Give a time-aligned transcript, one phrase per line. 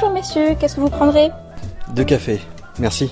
[0.00, 1.30] Bonjour messieurs, qu'est-ce que vous prendrez?
[1.94, 2.40] Deux cafés,
[2.78, 3.10] merci.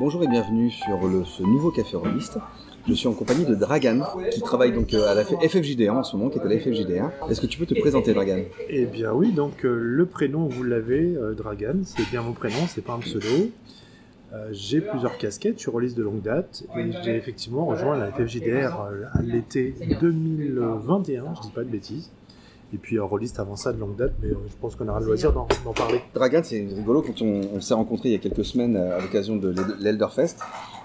[0.00, 2.38] Bonjour et bienvenue sur le- ce nouveau café rôliste.
[2.88, 6.16] Je suis en compagnie de Dragan, qui travaille donc euh, à la FFJD1 en ce
[6.16, 7.10] moment, qui est à la FFJD1.
[7.30, 8.38] Est-ce que tu peux te présenter, Dragan?
[8.70, 12.56] Eh bien oui, donc euh, le prénom, vous l'avez, euh, Dragan, c'est bien mon prénom,
[12.68, 13.50] c'est pas un pseudo.
[14.34, 18.12] Euh, j'ai plusieurs casquettes, je suis rôliste de longue date et j'ai effectivement rejoint la
[18.12, 22.10] FFJDR euh, à l'été 2021, je dis pas de bêtises.
[22.74, 25.00] Et puis euh, rôliste avant ça de longue date, mais euh, je pense qu'on aura
[25.00, 26.02] le loisir d'en d'en parler.
[26.12, 29.36] Dragan, c'est rigolo quand on, on s'est rencontrés il y a quelques semaines à l'occasion
[29.36, 30.36] de l'Elderfest.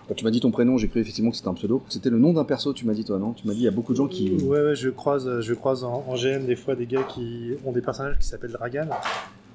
[0.08, 1.82] Quand tu m'as dit ton prénom, j'ai cru effectivement que c'était un pseudo.
[1.90, 3.34] C'était le nom d'un perso, tu m'as dit toi, non?
[3.34, 4.36] Tu m'as dit il y a beaucoup de gens qui...
[4.44, 7.72] Ouais, ouais, je croise, je croise en, en GM des fois des gars qui ont
[7.74, 8.88] des personnages qui s'appellent Dragan.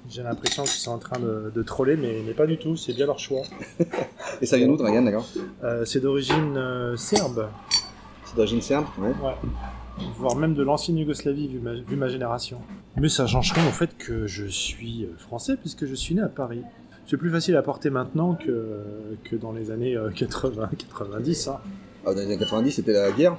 [0.09, 2.93] J'ai l'impression qu'ils sont en train de, de troller, mais, mais pas du tout, c'est
[2.93, 3.41] bien leur choix.
[4.41, 5.27] Et ça vient d'où, Dragan, d'accord
[5.63, 7.47] Euh, c'est d'origine euh, serbe,
[8.25, 9.09] C'est d'origine serbe ouais.
[9.23, 9.35] Ouais.
[10.17, 12.59] Voire même de l'ancienne Yougoslavie, vu ma, vu ma génération.
[12.97, 16.21] Mais ça change rien au fait que je suis euh, français, puisque je suis né
[16.21, 16.63] à Paris.
[17.05, 18.81] C'est plus facile à porter maintenant que,
[19.25, 21.49] que dans les années 80-90.
[21.49, 21.57] Hein.
[22.05, 23.35] Ah, dans les années 90, c'était la guerre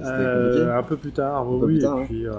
[0.00, 2.06] Euh, un peu plus tard, Un oui, plus tard, et, ouais.
[2.06, 2.32] puis, euh,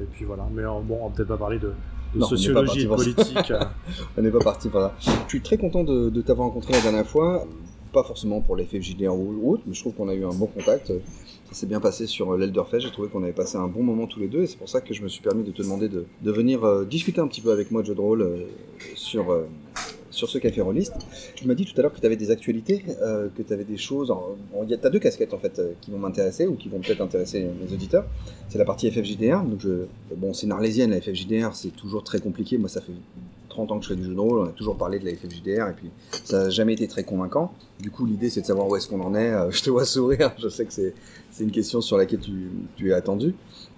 [0.00, 0.44] et puis voilà.
[0.52, 1.72] Mais bon, on va peut-être pas parler de,
[2.14, 2.88] de Non, on sociologie ça.
[2.88, 3.50] politique.
[3.50, 3.60] euh.
[4.18, 4.94] On n'est pas parti par là.
[5.00, 7.46] Je suis très content de, de t'avoir rencontré la dernière fois.
[7.92, 10.46] Pas forcément pour l'effet FJD ou autre, mais je trouve qu'on a eu un bon
[10.46, 10.88] contact.
[10.88, 12.80] Ça s'est bien passé sur l'Elderfest.
[12.80, 14.80] J'ai trouvé qu'on avait passé un bon moment tous les deux et c'est pour ça
[14.80, 17.42] que je me suis permis de te demander de, de venir euh, discuter un petit
[17.42, 18.36] peu avec moi de jeu de rôle euh,
[18.94, 19.42] sur, euh,
[20.12, 20.94] sur ce café rolliste.
[21.34, 23.64] Tu m'as dit tout à l'heure que tu avais des actualités, euh, que tu avais
[23.64, 24.12] des choses.
[24.68, 27.44] Tu as deux casquettes en fait euh, qui vont m'intéresser ou qui vont peut-être intéresser
[27.60, 28.06] mes auditeurs.
[28.48, 29.42] C'est la partie FFJDR.
[29.42, 32.58] Donc je, bon, c'est une arlésienne la FFJDR, c'est toujours très compliqué.
[32.58, 32.92] Moi, ça fait
[33.52, 35.12] 30 ans que je fais du jeu de rôle, on a toujours parlé de la
[35.12, 35.90] FFJDR et puis
[36.24, 37.52] ça n'a jamais été très convaincant.
[37.80, 39.30] Du coup, l'idée c'est de savoir où est-ce qu'on en est.
[39.32, 40.94] Euh, Je te vois sourire, je sais que c'est
[41.40, 43.34] une question sur laquelle tu, tu es attendu.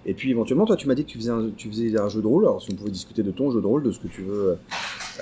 [0.07, 2.21] Et puis éventuellement, toi, tu m'as dit que tu faisais, un, tu faisais un jeu
[2.21, 2.43] de rôle.
[2.43, 4.57] Alors, si on pouvait discuter de ton jeu de rôle, de ce que tu veux,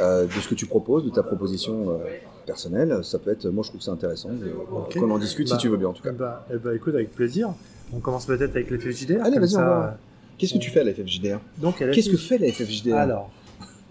[0.02, 1.98] euh, de ce que tu proposes, de ta proposition euh,
[2.46, 3.48] personnelle, ça peut être.
[3.48, 5.00] Moi, je trouve que c'est intéressant de- Ok.
[5.00, 6.12] qu'on en discute Bah, si tu veux bien, en tout cas.
[6.12, 7.54] Bah, eh bah, écoute, avec plaisir.
[7.94, 9.24] On commence peut-être avec les FFJDR.
[9.24, 9.98] Allez, vas-y, on ça, va.
[10.38, 12.96] Qu'est-ce que tu fais à la FFJDR Donc, à la Qu'est-ce que fait la FFJDR
[12.96, 13.30] Alors,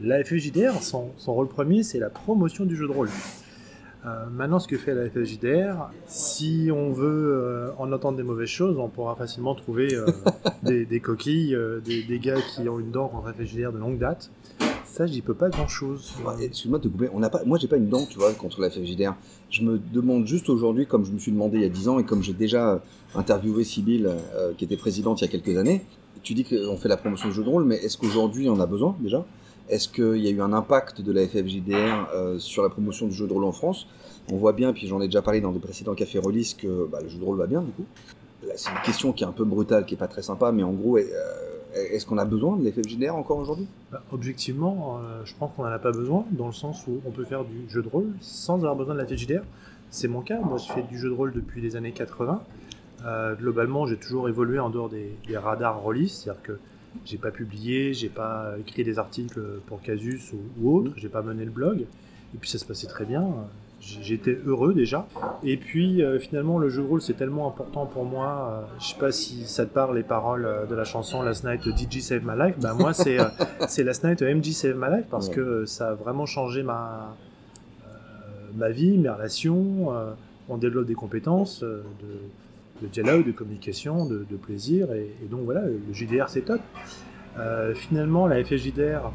[0.01, 3.09] la FFJDR, son, son rôle premier, c'est la promotion du jeu de rôle.
[4.05, 8.49] Euh, maintenant, ce que fait la FFJDR, si on veut euh, en entendre des mauvaises
[8.49, 10.07] choses, on pourra facilement trouver euh,
[10.65, 13.99] des, des coquilles, des, des gars qui ont une dent contre la FFJDR de longue
[13.99, 14.31] date.
[14.85, 16.15] Ça, j'y peux pas grand-chose.
[16.25, 17.09] Bah, Excuse-moi de te couper.
[17.15, 19.15] On n'a pas, moi, j'ai pas une dent, tu vois, contre la FFJDR.
[19.51, 21.99] Je me demande juste aujourd'hui, comme je me suis demandé il y a 10 ans
[21.99, 22.83] et comme j'ai déjà
[23.15, 24.11] interviewé Sybille,
[24.59, 25.83] qui était présidente il y a quelques années,
[26.23, 28.67] tu dis qu'on fait la promotion du jeu de rôle, mais est-ce qu'aujourd'hui on a
[28.67, 29.25] besoin déjà?
[29.69, 33.15] Est-ce qu'il y a eu un impact de la FFJDR euh, sur la promotion du
[33.15, 33.87] jeu de rôle en France?
[34.31, 36.99] On voit bien, puis j'en ai déjà parlé dans des précédents cafés release, que bah,
[37.03, 37.85] le jeu de rôle va bien du coup.
[38.57, 40.73] C'est une question qui est un peu brutale, qui est pas très sympa, mais en
[40.73, 41.03] gros, euh,
[41.75, 43.67] est-ce qu'on a besoin de la FFJDR encore aujourd'hui?
[43.91, 47.11] Bah, objectivement, euh, je pense qu'on n'en a pas besoin, dans le sens où on
[47.11, 49.43] peut faire du jeu de rôle sans avoir besoin de la FFJDR.
[49.91, 52.43] C'est mon cas, moi je fais du jeu de rôle depuis les années 80.
[53.05, 56.59] Euh, globalement, j'ai toujours évolué en dehors des, des radars release, c'est-à-dire que
[57.05, 61.23] j'ai pas publié, j'ai pas écrit des articles pour Casus ou, ou autre, j'ai pas
[61.23, 61.81] mené le blog,
[62.35, 63.25] et puis ça se passait très bien.
[63.81, 65.09] J'étais heureux déjà.
[65.43, 68.63] Et puis euh, finalement, le jeu de rôle c'est tellement important pour moi.
[68.71, 71.43] euh, je sais pas si ça te parle les paroles euh, de la chanson Last
[71.45, 72.55] Night DJ Save My Life?
[72.61, 73.25] Bah moi c'est euh,
[73.69, 75.35] c'est Last Night MJ Save My Life parce Ouais.
[75.35, 77.17] que ça a vraiment changé ma
[77.85, 77.87] euh,
[78.55, 79.93] ma vie, mes relations.
[79.93, 80.13] euh,
[80.49, 82.07] on développe des compétences euh, de,
[82.83, 84.93] de dialogue, de communication, de, plaisir.
[84.93, 86.61] Et, donc voilà, le JDR c'est top.
[87.39, 89.11] Euh, finalement, la FJDR,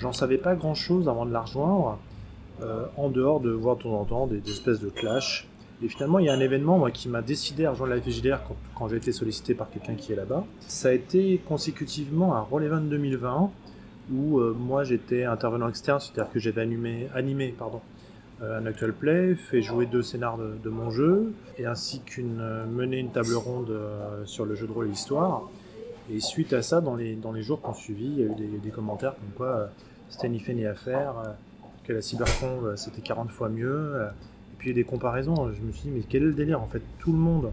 [0.00, 1.98] j'en savais pas grand chose avant de la rejoindre,
[2.62, 5.48] euh, en dehors de voir de temps en temps des, espèces de clash.
[5.82, 8.40] Et finalement, il y a un événement moi, qui m'a décidé à rejoindre la FJDR
[8.74, 10.44] quand, j'ai été sollicité par quelqu'un qui est là-bas.
[10.60, 13.50] Ça a été consécutivement à Roll Event 2020,
[14.12, 17.80] où euh, moi j'étais intervenant externe, c'est-à-dire que j'avais animé, animé pardon,
[18.40, 22.98] un actual play, fait jouer deux scénars de, mon jeu, et ainsi qu'une euh, mené
[22.98, 25.48] une table ronde euh, sur le jeu de rôle et l'histoire.
[26.10, 28.26] Et suite à ça, dans les, dans les jours qui ont suivi, il y a
[28.26, 29.66] eu des, commentaires comme quoi euh,
[30.08, 31.32] c'était ni fait ni à faire, euh,
[31.84, 33.94] que la cybercon c'était 40 fois mieux.
[34.52, 36.26] et puis il y a eu des comparaisons, je me suis dit mais quel est
[36.26, 36.62] le délire?
[36.62, 37.50] En fait, tout le monde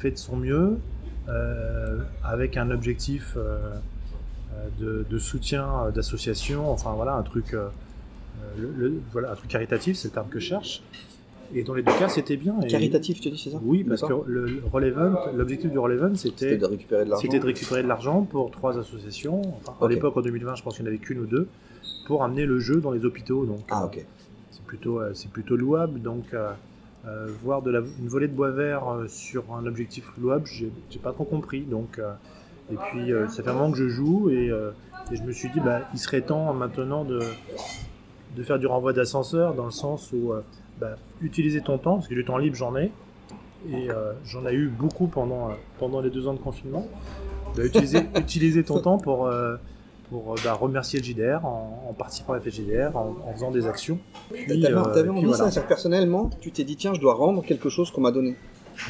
[0.00, 0.78] fait de son mieux,
[2.24, 3.36] avec un objectif
[4.80, 7.54] de, soutien d'association, enfin voilà, un truc,
[8.56, 10.82] le- le- voilà, un truc caritatif, c'est le terme que je cherche.
[11.54, 12.54] Et dans les deux cas, c'était bien.
[12.62, 16.14] Et- Caritatif, tu dis, c'est ça Oui, parce que le, Event, l'objectif du Roll Event,
[16.14, 17.22] C'était de récupérer de l'argent.
[17.22, 19.42] c'était de récupérer de l'argent pour trois associations.
[19.56, 21.48] Enfin, à l'époque, en 2020, je pense qu'il n'y en avait qu'une ou deux,
[22.06, 23.44] pour amener le jeu dans les hôpitaux.
[23.46, 24.04] Donc, Ah, euh, ok.
[24.50, 26.00] c'est plutôt, euh, c'est plutôt louable.
[26.00, 26.50] Donc, euh,
[27.06, 30.72] Euh, voir de la, une volée de bois vert euh, sur un objectif louable, j'ai
[30.88, 31.60] j'ai pas trop compris.
[31.60, 32.14] Donc, euh,
[32.72, 34.70] et puis euh, ça fait un moment que je joue et, euh,
[35.12, 37.18] et je me suis dit, bah, il serait temps maintenant de,
[38.36, 40.40] de faire du renvoi d'ascenseur dans le sens où euh,
[40.80, 42.90] bah, utiliser ton temps, parce que du temps libre j'en ai,
[43.70, 46.86] et euh, j'en ai eu beaucoup pendant, euh, pendant les deux ans de confinement.
[47.56, 49.56] Bah, utiliser, utiliser ton temps pour, euh,
[50.10, 53.50] pour bah, remercier le JDR en, en participant à la fête JDR, en, en faisant
[53.50, 53.98] des actions.
[54.30, 54.78] T'avais euh,
[55.10, 55.36] envie voilà.
[55.36, 58.36] ça, c'est-à-dire personnellement, tu t'es dit tiens, je dois rendre quelque chose qu'on m'a donné.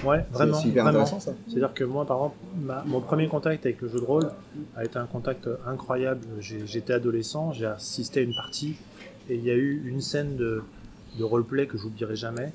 [0.02, 0.54] Ouais, C'est- vraiment.
[0.54, 0.88] C'est vraiment.
[0.88, 1.32] intéressant ça.
[1.46, 4.30] C'est-à-dire que moi, par exemple, ma- mon premier contact avec le jeu de rôle
[4.76, 6.22] a été un contact incroyable.
[6.40, 8.76] J'étais adolescent, j'ai assisté à une partie
[9.28, 10.62] et il y a eu une scène de,
[11.18, 12.52] de roleplay que j'oublierai jamais.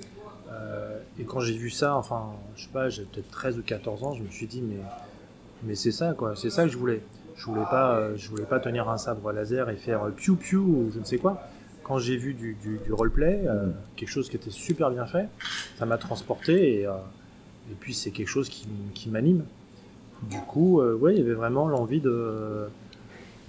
[0.51, 4.03] Euh, et quand j'ai vu ça, enfin, je sais pas, j'avais peut-être 13 ou 14
[4.03, 4.77] ans, je me suis dit, mais,
[5.63, 7.01] mais c'est ça, quoi, c'est ça que je voulais.
[7.35, 10.61] Je voulais pas, euh, je voulais pas tenir un sabre laser et faire piou piou
[10.61, 11.41] ou je ne sais quoi.
[11.83, 13.73] Quand j'ai vu du, du, du roleplay, euh, Mm.
[13.95, 15.27] quelque chose qui était super bien fait,
[15.77, 16.91] ça m'a transporté et, euh,
[17.71, 19.45] et puis c'est quelque chose qui, qui m'anime.
[20.29, 22.67] Du coup, ouais, il y avait vraiment l'envie de,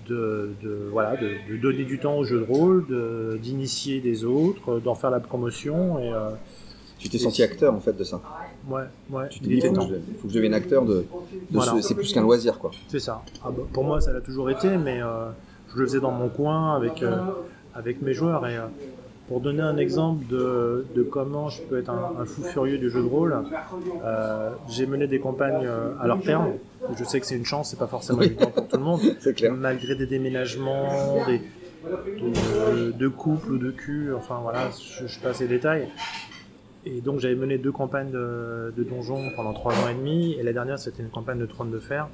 [0.09, 4.25] de, de- voilà, de, de donner du temps au jeu de rôle, de- d'initier des
[4.25, 6.31] autres, d'en faire la promotion et euh,
[6.99, 8.21] Tu t'es senti acteur en fait de ça.
[8.69, 11.05] ouais, ouais, Tu t'es il dit, il était faut, que je, devienne acteur de,
[11.51, 11.73] Voilà.
[11.73, 12.71] ce- c'est plus qu'un loisir quoi.
[12.89, 13.23] C'est ça.
[13.45, 15.27] Ah bah, pour moi, ça l'a toujours été, mais euh,
[15.73, 17.17] je le faisais dans mon coin avec, euh,
[17.75, 18.47] avec mes joueurs.
[18.47, 18.57] Et
[19.31, 22.91] pour donner un exemple de, de comment je peux être un, un fou furieux du
[22.91, 23.37] jeu de rôle,
[24.05, 26.55] euh, j'ai mené des campagnes euh, à leur terme.
[26.99, 29.01] Je sais que c'est une chance, c'est pas forcément évident pour tout le monde.
[29.37, 29.53] Clair.
[29.53, 31.41] Malgré des déménagements, des,
[32.21, 34.69] de, de couples ou de cul, enfin voilà,
[34.99, 35.87] je, je passe les détails.
[36.85, 40.43] Et donc j'avais mené deux campagnes de, de donjons pendant trois ans et demi, et
[40.43, 42.09] la dernière c'était une campagne de trône de fer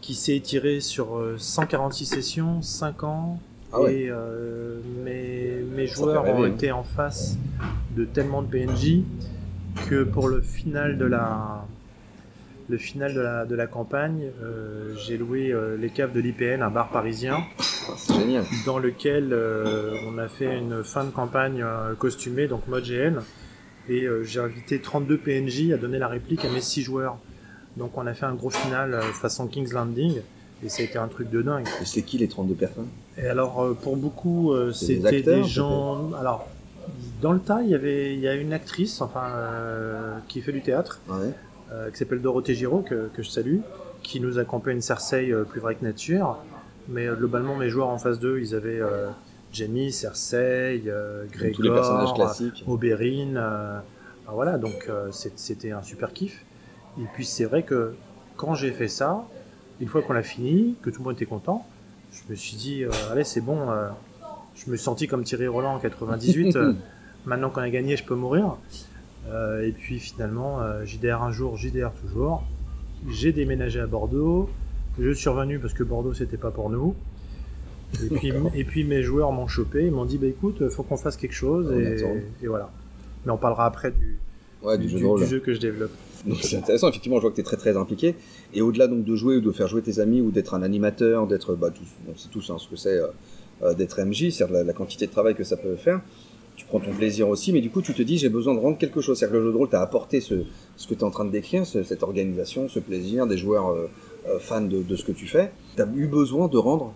[0.00, 3.38] qui s'est étirée sur euh, 146 sessions, 5 ans,
[3.72, 3.94] Ah ouais.
[3.94, 5.41] et euh, mes,
[5.74, 7.36] mes joueurs ont été en face
[7.96, 9.00] de tellement de PNJ
[9.88, 11.64] que pour le final de la
[12.68, 16.62] le final de la, de la campagne, euh, j'ai loué euh, les caves de l'IPN,
[16.62, 18.44] un bar parisien, Ah, C'est génial.
[18.64, 21.62] dans lequel euh, on a fait une fin de campagne
[21.98, 23.18] costumée, donc mode GN,
[23.90, 27.18] et j'ai invité 32 PNJ à donner la réplique à mes 6 joueurs.
[27.76, 30.20] Donc on a fait un gros final façon King's Landing,
[30.64, 31.66] et ça a été un truc de dingue.
[31.82, 32.88] Et c'était qui les 32 personnes?
[33.18, 36.12] Et alors euh, pour beaucoup, euh, des c'était des, gens...
[36.14, 36.48] Alors,
[37.20, 40.52] dans le tas, il y avait il y a une actrice enfin, euh, qui fait
[40.52, 41.30] du théâtre, Ouais.
[41.72, 43.58] euh, qui s'appelle Dorothée Giraud, que, que je salue,
[44.02, 46.38] qui nous accompagne Cersei euh, plus vrai que nature.
[46.88, 48.80] Mais globalement, mes joueurs en face d'eux, ils avaient
[49.52, 50.82] Jamie, Cersei,
[51.30, 52.64] Grégor, Tous les personnages classiques.
[52.66, 53.36] Oberyn.
[53.36, 56.44] enfin, voilà, donc c'était un super kiff.
[57.00, 57.94] Et puis c'est vrai que
[58.36, 59.22] quand j'ai fait ça,
[59.80, 61.64] une fois qu'on l'a fini, que tout le monde était content,
[62.12, 63.70] je me suis dit, euh, allez, c'est bon.
[63.70, 63.88] euh,
[64.54, 66.56] je me suis senti comme Thierry Roland en 98.
[66.56, 66.74] euh,
[67.26, 68.56] maintenant qu'on a gagné, je peux mourir.
[69.28, 72.42] Euh, et puis finalement, euh, JDR un jour, JDR toujours.
[73.08, 74.50] J'ai déménagé à Bordeaux.
[74.98, 76.94] Je suis revenu parce que Bordeaux, c'était pas pour nous.
[78.02, 78.50] Et puis, D'accord.
[78.54, 81.34] et puis mes joueurs m'ont chopé, ils m'ont dit bah écoute, faut qu'on fasse quelque
[81.34, 81.70] chose
[82.42, 82.70] et voilà.
[83.24, 84.18] Mais on parlera après du,
[84.62, 85.20] Ouais, du, jeu de rôle.
[85.20, 85.90] du jeu que je développe.
[86.26, 88.14] Donc c'est intéressant, effectivement, je vois que tu es très très impliqué.
[88.54, 91.26] Et au-delà donc de jouer ou de faire jouer tes amis ou d'être un animateur,
[91.26, 93.08] d'être, bah, tous, on sait tous hein, ce que c'est euh,
[93.62, 96.00] euh, d'être MJ, c'est-à-dire la, la quantité de travail que ça peut faire.
[96.54, 98.78] Tu prends ton plaisir aussi, mais du coup tu te dis j'ai besoin de rendre
[98.78, 99.18] quelque chose.
[99.18, 100.44] C'est-à-dire que le jeu de rôle t'a apporté ce,
[100.76, 103.70] ce que tu es en train de décrire, ce- cette organisation, ce plaisir, des joueurs
[103.70, 103.88] euh,
[104.28, 105.50] euh, fans de, de ce que tu fais.
[105.76, 106.94] Tu as eu besoin de rendre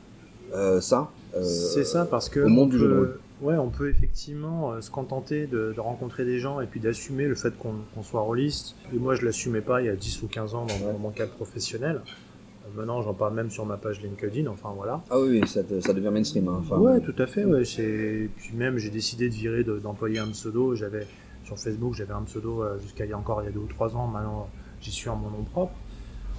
[0.81, 1.11] ça.
[1.43, 3.19] C'est ça parce que au monde on du jeu de rôle.
[3.43, 7.27] Ouais, on peut effectivement euh, se contenter de, de rencontrer des gens et puis d'assumer
[7.27, 8.77] le fait qu'on qu'on soit rôliste.
[8.95, 11.11] Et moi, je l'assumais pas il y a 10 ou 15 ans dans, dans mon
[11.11, 12.01] cadre professionnel.
[12.07, 14.51] Euh, maintenant, j'en parle même sur ma page LinkedIn.
[14.51, 15.03] Enfin voilà.
[15.11, 16.49] Ah oui, ça, te- ça devient mainstream.
[16.49, 16.57] hein.
[16.61, 17.45] Enfin, ouais, tout à fait.
[17.45, 20.75] Ouais, puis même j'ai décidé de virer de- d'employer un pseudo.
[20.75, 21.07] J'avais
[21.45, 23.61] sur Facebook, j'avais un pseudo euh, jusqu'à il y a encore il y a deux
[23.61, 24.07] ou trois ans.
[24.07, 24.49] Maintenant,
[24.81, 25.75] j'y suis en mon nom propre.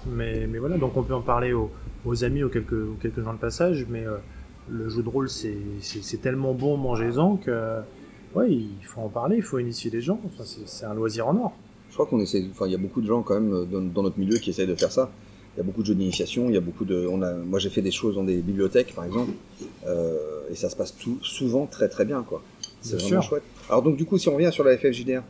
[0.08, 1.70] Mais, mais voilà, donc on peut en parler aux,
[2.06, 3.86] aux amis, aux quelques, aux quelques gens de passage.
[3.88, 4.18] Mais euh,
[4.70, 7.80] le jeu de rôle, c'est tellement bon, mangez-en que
[8.36, 10.20] ouais, il faut en parler, il faut initier les gens.
[10.26, 11.54] Enfin, c'est un loisir en or.
[11.90, 12.46] Je crois qu'on essaie.
[12.52, 14.50] Enfin, il y a beaucoup de gens quand même euh, dans, dans notre milieu qui
[14.50, 15.10] essayent de faire ça.
[15.56, 16.48] Il y a beaucoup de jeux d'initiation.
[16.50, 17.08] Il y a beaucoup de.
[17.10, 17.34] On a.
[17.34, 19.32] Moi, j'ai fait des choses dans des bibliothèques, par exemple,
[19.88, 20.18] euh,
[20.52, 22.44] et ça se passe tout, souvent très très bien, quoi.
[22.82, 23.24] C'est vraiment sûr.
[23.24, 23.44] chouette.
[23.70, 25.24] Alors donc, du coup, si on revient sur la FFJDR,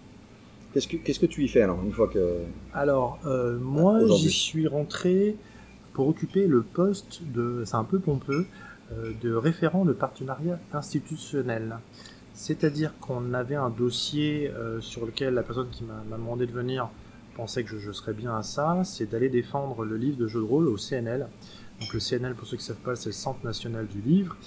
[0.74, 2.40] qu'est-ce que qu'est-ce que tu y fais alors une fois que
[2.74, 4.18] Alors, euh, moi, Aujourd'hui.
[4.18, 5.36] j'y suis rentré
[5.94, 8.46] pour occuper le poste de, c'est un peu pompeux,
[9.22, 11.78] de référent de partenariat institutionnel.
[12.38, 16.52] C'est-à-dire qu'on avait un dossier euh, sur lequel la personne qui m'a m'a demandé de
[16.52, 16.88] venir
[17.36, 20.40] pensait que je, je serais bien à ça, c'est d'aller défendre le livre de jeu
[20.40, 21.28] de rôle au CNL.
[21.82, 24.38] Donc le CNL, pour ceux qui ne savent pas, c'est le Centre national du livre,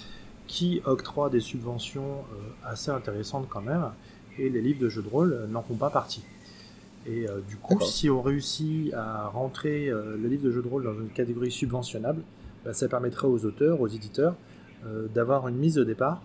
[0.46, 3.90] qui octroie des subventions euh, assez intéressantes quand même.
[4.38, 6.22] et les livres de jeux de rôle n'en font pas partie.
[7.06, 10.92] Et du coup, si on réussit à rentrer le livre de jeu de rôle dans
[10.92, 12.22] une catégorie subventionnable,
[12.64, 14.34] bah, ça permettrait aux auteurs, aux éditeurs,
[15.14, 16.22] d'avoir une mise au départ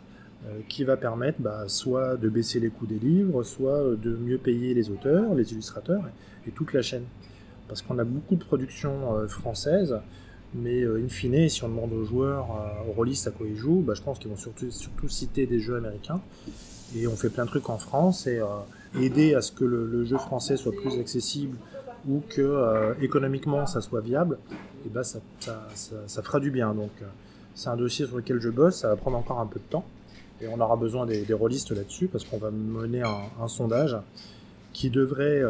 [0.69, 4.73] qui va permettre bah, soit de baisser les coûts des livres, soit de mieux payer
[4.73, 6.03] les auteurs, les illustrateurs
[6.47, 7.03] et toute la chaîne
[7.67, 9.97] parce qu'on a beaucoup de productions euh, françaises,
[10.53, 13.55] mais euh, in fine, si on demande aux joueurs, euh, aux rôlistes à quoi ils
[13.55, 16.21] jouent, bah, je pense qu'ils vont surtout citer des jeux américains.
[16.95, 18.39] Et on fait plein de trucs en France et
[19.01, 21.57] aider à ce que le, jeu français soit plus accessible
[22.07, 24.37] ou que économiquement ça soit viable,
[24.85, 26.73] et bah, ça, ça, fera du bien.
[26.73, 26.91] Donc
[27.55, 29.85] c'est un dossier sur lequel je bosse, ça va prendre encore un peu de temps.
[30.41, 33.97] Et on aura besoin des, des rôlistes là-dessus parce qu'on va mener un, sondage
[34.73, 35.41] qui devrait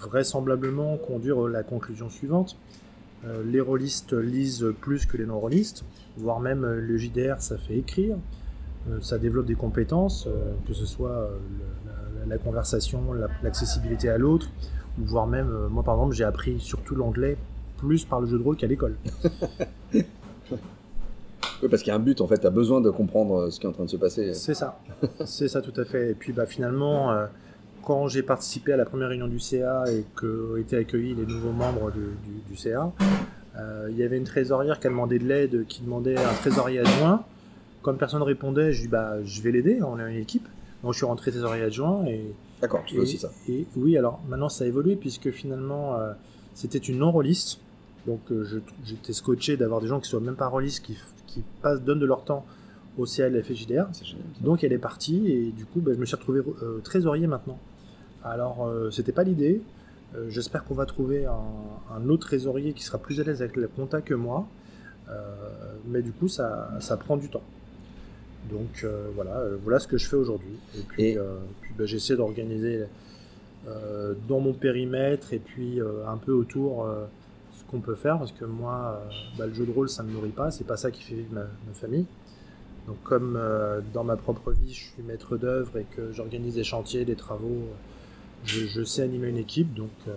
[0.00, 2.56] vraisemblablement conduire à la conclusion suivante.
[3.26, 5.84] Euh, les rôlistes lisent plus que les non-rôlistes,
[6.16, 8.16] voire même euh, le JDR, ça fait écrire,
[8.90, 10.28] euh, ça développe des compétences,
[10.66, 11.30] que ce soit
[12.26, 14.50] la, conversation, l'accessibilité à l'autre,
[14.98, 17.36] voire même, moi par exemple, j'ai appris surtout l'anglais
[17.78, 18.96] plus par le jeu de rôle qu'à l'école.
[19.94, 20.04] oui,
[21.70, 23.66] parce qu'il y a un but, en fait, tu as besoin de comprendre ce qui
[23.66, 24.34] est en train de se passer.
[24.34, 24.80] C'est ça,
[25.24, 26.10] c'est ça tout à fait.
[26.10, 27.12] Et puis bah, finalement,
[27.84, 31.52] quand j'ai participé à la première réunion du CA et qu'ont été accueillis les nouveaux
[31.52, 32.90] membres du, CA,
[33.56, 36.80] euh, il y avait une trésorière qui a demandé de l'aide, qui demandait un trésorier
[36.80, 37.24] adjoint.
[37.82, 40.48] Comme personne ne répondait, je dis bah, je vais l'aider, on est une équipe.
[40.82, 42.34] Donc je suis rentré trésorier adjoint et.
[42.64, 43.30] D'accord, tu fais aussi ça.
[43.48, 46.12] Et oui, alors maintenant ça a évolué puisque finalement euh,
[46.54, 47.60] c'était une non-rôliste.
[48.06, 51.82] Donc euh, j'étais scotché d'avoir des gens qui soient même pas rôlistes, qui, qui passent,
[51.82, 52.44] donnent de leur temps
[52.98, 53.86] au CA et la FJDR.
[54.40, 56.42] Donc elle est partie et du coup bah, je me suis retrouvé
[56.82, 57.58] trésorier maintenant.
[58.24, 59.60] Alors, euh, c'était pas l'idée.
[60.16, 63.68] Euh, j'espère qu'on va trouver un, autre trésorier qui sera plus à l'aise avec le
[63.68, 64.46] compta que moi.
[65.10, 65.12] Euh,
[65.86, 67.42] mais du coup, ça, prend du temps.
[68.50, 70.56] Donc voilà, voilà ce que je fais aujourd'hui.
[70.76, 71.16] Et puis,
[71.78, 72.84] bah, j'essaie d'organiser
[74.28, 76.86] dans mon périmètre et puis un peu autour
[77.52, 79.02] ce qu'on peut faire parce que moi,
[79.38, 80.50] bah, le jeu de rôle, ça me nourrit pas.
[80.50, 82.06] C'est pas ça qui fait vivre ma, ma famille.
[82.86, 83.40] Donc comme
[83.94, 87.62] dans ma propre vie, je suis maître d'œuvre et que j'organise des chantiers, des travaux
[88.46, 90.12] je, sais animer une équipe, donc euh,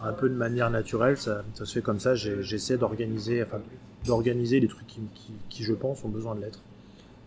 [0.00, 2.14] un peu de manière naturelle, ça, se fait comme ça.
[2.14, 3.60] J'essaie d'organiser, enfin,
[4.04, 6.60] d'organiser les trucs qui, je pense, ont besoin de l'être.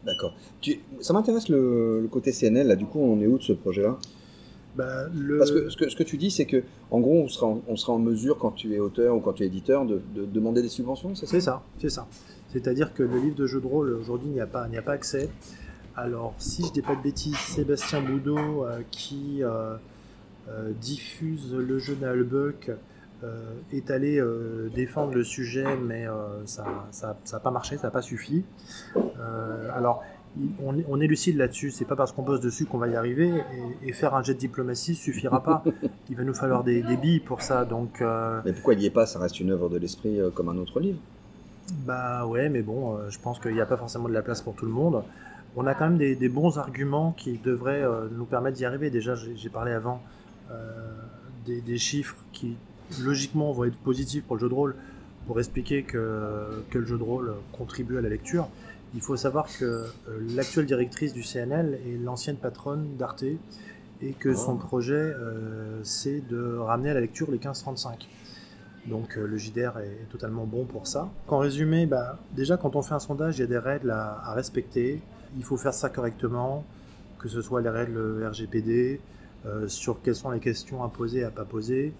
[0.05, 0.35] D'accord.
[1.01, 2.67] Ça m'intéresse le, côté CNL.
[2.67, 3.97] Là, du coup, on est où de ce projet-là?
[4.75, 5.05] Bah,
[5.37, 7.93] Parce que ce, que tu dis, c'est que en gros, on sera en, on sera
[7.93, 11.15] en mesure, quand tu es auteur ou quand tu es éditeur, de, demander des subventions,
[11.15, 11.63] c'est ça?
[11.79, 12.07] C'est ça,
[12.51, 14.91] C'est-à-dire que le livre de jeu de rôle, aujourd'hui, il n'y a, pas, a pas
[14.91, 15.29] accès.
[15.95, 19.77] Alors, si je dis pas de bêtises, Sébastien Boudot, euh, qui euh,
[20.47, 22.75] euh, diffuse le jeu d'Albuck euh,
[23.71, 26.05] est allé euh, défendre le sujet, mais
[26.45, 26.65] ça
[27.31, 28.43] n'a pas marché, ça n'a pas suffi.
[29.73, 30.03] alors,
[30.61, 33.31] on, est lucide là-dessus, c'est pas parce qu'on bosse dessus qu'on va y arriver,
[33.83, 35.63] et, faire un jet de diplomatie suffira pas.
[36.09, 37.65] Il va nous falloir des, billes pour ça.
[37.65, 38.03] Donc,
[38.43, 39.05] Mais pourquoi il n'y est pas?
[39.05, 40.99] Ça reste une œuvre de l'esprit comme un autre livre.
[41.85, 44.55] Bah ouais, mais bon, je pense qu'il n'y a pas forcément de la place pour
[44.55, 45.03] tout le monde.
[45.55, 48.89] On a quand même des, des bons arguments qui devraient nous permettre d'y arriver.
[48.89, 50.01] Déjà, j'ai parlé avant
[50.51, 50.91] euh,
[51.45, 52.55] des, chiffres qui
[53.01, 54.75] logiquement vont être positifs pour le jeu de rôle
[55.27, 58.47] pour expliquer que, que le jeu de rôle contribue à la lecture.
[58.93, 59.85] Il faut savoir que euh,
[60.35, 63.25] l'actuelle directrice du CNL est l'ancienne patronne d'Arte
[64.01, 64.63] et que son ah.
[64.63, 68.07] projet euh, c'est de ramener à la lecture les 1535.
[68.85, 71.09] Donc le JDR est, totalement bon pour ça.
[71.27, 74.21] En résumé, bah, déjà quand on fait un sondage, il y a des règles à,
[74.23, 75.01] à respecter.
[75.37, 76.63] Il faut faire ça correctement,
[77.17, 79.01] que ce soit les règles RGPD,
[79.45, 81.93] euh, sur quelles sont les questions à poser et à pas poser.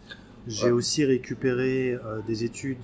[0.48, 2.78] J'ai aussi récupéré euh, des études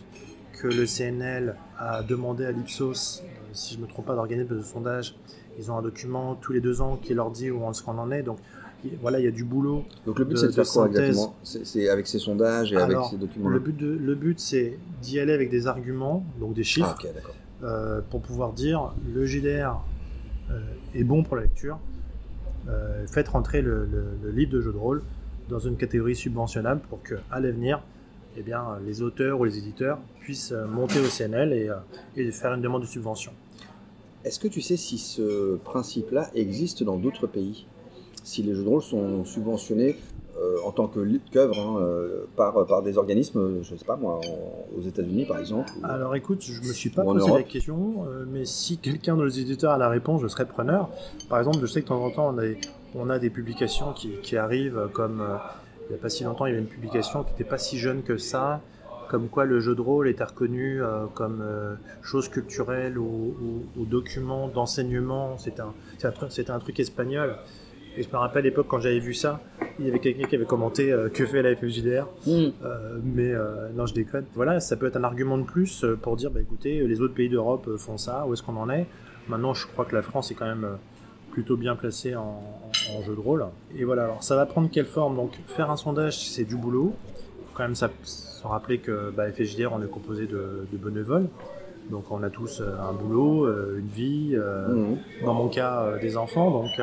[0.54, 4.56] que le CNL a demandé à l'Ipsos, euh, si je ne me trompe pas, d'organisme
[4.56, 5.16] de sondage.
[5.60, 8.12] Ils ont un document tous les deux ans qui leur dit où ce qu'on en
[8.12, 8.24] est.
[8.24, 8.38] Donc
[9.02, 9.84] voilà, il y a du boulot.
[10.06, 11.36] Donc le but c'est de faire quoi exactement?
[11.44, 15.34] C'est avec ces sondages et avec ces documents Le but, le but c'est d'y aller
[15.34, 16.98] avec des arguments, donc des chiffres,
[17.64, 19.84] ah, pour pouvoir dire le JDR
[20.96, 21.80] est bon pour la lecture,
[22.70, 23.88] euh, faites rentrer le,
[24.34, 25.02] livre de jeu de rôle
[25.52, 27.82] dans une catégorie subventionnable pour que, à l'avenir,
[28.38, 31.76] eh bien, les auteurs ou les éditeurs puissent euh, monter au CNL et, euh,
[32.16, 33.34] et faire une demande de subvention.
[34.24, 37.66] Est-ce que tu sais si ce principe-là existe dans d'autres pays?
[38.24, 39.98] Si les jeux de rôle sont subventionnés
[40.42, 44.20] euh, en tant qu'œuvre hein, euh, par, par des organismes, je ne sais pas moi,
[44.76, 48.26] aux États-Unis par exemple Alors écoute, je ne me suis pas posé la question, euh,
[48.28, 50.90] mais si quelqu'un de nos éditeurs a la réponse, je serais preneur.
[51.30, 52.46] Par exemple, je sais que de temps en temps, on a,
[52.96, 55.24] on a des publications qui, qui arrivent, comme
[55.90, 57.78] il n'y a pas si longtemps, il y avait une publication qui n'était pas si
[57.78, 58.62] jeune que ça,
[59.10, 60.82] comme quoi le jeu de rôle était reconnu
[61.14, 61.44] comme
[62.02, 65.38] chose culturelle ou, ou, document d'enseignement.
[65.38, 67.36] C'était un, un, un, truc espagnol.
[67.98, 69.42] Et je me rappelle à l'époque quand j'avais vu ça,
[69.80, 72.08] il y avait quelqu'un qui avait commenté euh, que fait la FFJDR.
[72.26, 72.52] Hmm.
[72.64, 74.26] Euh, mais euh, non, je déconne.
[74.34, 77.14] Voilà, ça peut être un argument de plus euh, pour dire, bah écoutez, les autres
[77.14, 78.88] pays d'Europe euh, font ça, où est-ce qu'on en est?
[79.28, 80.76] Maintenant, je crois que la France est quand même euh,
[81.32, 82.42] plutôt bien placée en,
[83.06, 83.46] jeu de rôle.
[83.76, 85.16] Et voilà, alors ça va prendre quelle forme?
[85.16, 86.94] Donc, faire un sondage, c'est du boulot.
[87.48, 89.24] Faut quand même ça, se rappeler que bah,
[89.72, 91.28] on est composé de, de bénévoles.
[91.90, 94.98] Donc, on a tous euh, un boulot, euh, une vie, euh, Mhm.
[95.26, 96.52] dans mon cas, des enfants.
[96.52, 96.82] Donc,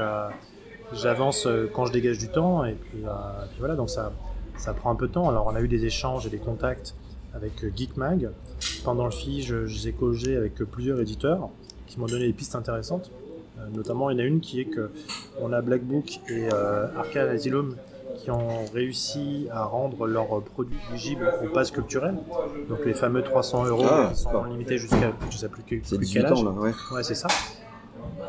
[0.93, 2.65] j'avance quand je dégage du temps.
[2.65, 4.13] Et puis, puis voilà, donc ça,
[4.57, 5.29] ça prend un peu de temps.
[5.29, 6.95] Alors, on a eu des échanges et des contacts
[7.35, 8.31] avec Geekmag.
[8.85, 11.51] Pendant le FI, je, je les ai avec plusieurs éditeurs
[11.87, 13.11] qui m'ont donné des pistes intéressantes.
[13.59, 14.91] Euh, notamment, il y en a une qui est que
[15.41, 17.77] on a Black Book et euh, Arcane Asylum
[18.17, 22.17] qui ont réussi à rendre leurs produits éligibles au pass culturel.
[22.69, 26.13] Donc les fameux 300 euros Ah, qui sont limités jusqu'à je sais plus, plus 18
[26.13, 26.33] quel âge.
[26.39, 26.73] ans là, ouais.
[26.93, 27.29] Ouais, c'est ça.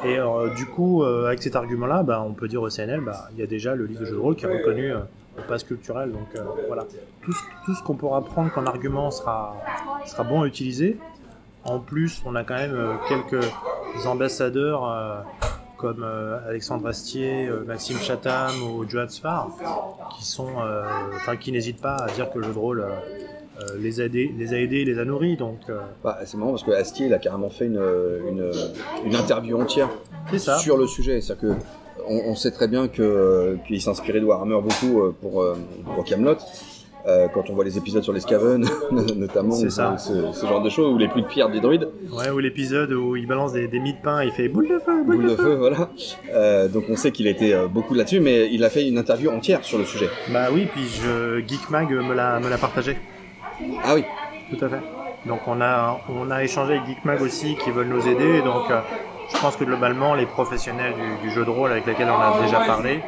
[0.05, 3.29] Et euh, du coup, euh, avec cet argument-là, bah, on peut dire au CNL, bah,
[3.33, 4.99] il y a déjà le livre de jeu de rôle qui est reconnu euh,
[5.37, 6.11] au pass culturel.
[6.11, 6.27] Donc
[6.67, 6.85] voilà,
[7.21, 9.55] tout ce, tout ce qu'on pourra prendre comme argument sera,
[10.05, 10.97] sera bon à utiliser.
[11.63, 13.45] En plus, on a quand même euh, quelques
[14.05, 15.21] ambassadeurs euh,
[15.77, 19.49] comme euh, Alexandre Astier, Maxime Chatham ou Johan Sfar,
[20.17, 20.47] qui sont,
[21.15, 22.85] enfin, qui n'hésitent pas à dire que le jeu de rôle
[23.77, 25.37] les, a aidés, les a aidés, les a nourris.
[25.37, 25.59] Donc
[26.03, 27.81] Bah, c'est marrant parce que Astier, il a carrément fait une,
[28.29, 28.51] une,
[29.05, 29.89] une interview entière
[30.31, 30.57] c'est ça.
[30.57, 31.21] sur le sujet.
[31.21, 31.55] C'est-à-dire que
[32.07, 35.45] on, on sait très bien que qu'il s'inspirait de Warhammer beaucoup pour,
[35.95, 36.37] pour Camelot.
[37.07, 38.65] Euh, quand on voit les épisodes sur les Skaven,
[39.15, 42.39] notamment, ce, ce genre de choses, ou les plus de pierres des druides, Ouais, ou
[42.39, 45.15] l'épisode où il balance des, des mie de pain, il fait boule de feu, boule,
[45.17, 45.89] boule de feu, voilà.
[46.33, 48.97] Euh, donc on sait qu'il a été euh, beaucoup là-dessus, mais il a fait une
[48.97, 50.09] interview entière sur le sujet.
[50.29, 52.97] Bah oui, puis je, Geekmag me l'a, me l'a partagé.
[53.83, 54.03] Ah oui,
[54.49, 54.81] Tout à fait.
[55.25, 58.41] Donc on a, on a échangé avec Geekmag aussi qui veulent nous aider.
[58.41, 58.65] Donc
[59.33, 62.41] je pense que globalement, les professionnels du, du jeu de rôle avec lesquels on a
[62.41, 63.01] déjà parlé,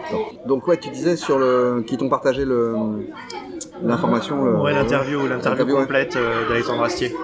[0.46, 2.76] donc ouais, tu disais sur le, qui t'ont partagé le
[3.84, 4.44] l'information.
[4.46, 5.82] le- ouais, l'interview, l'interview ouais.
[5.82, 7.16] complète euh, d'Alexandre Astier.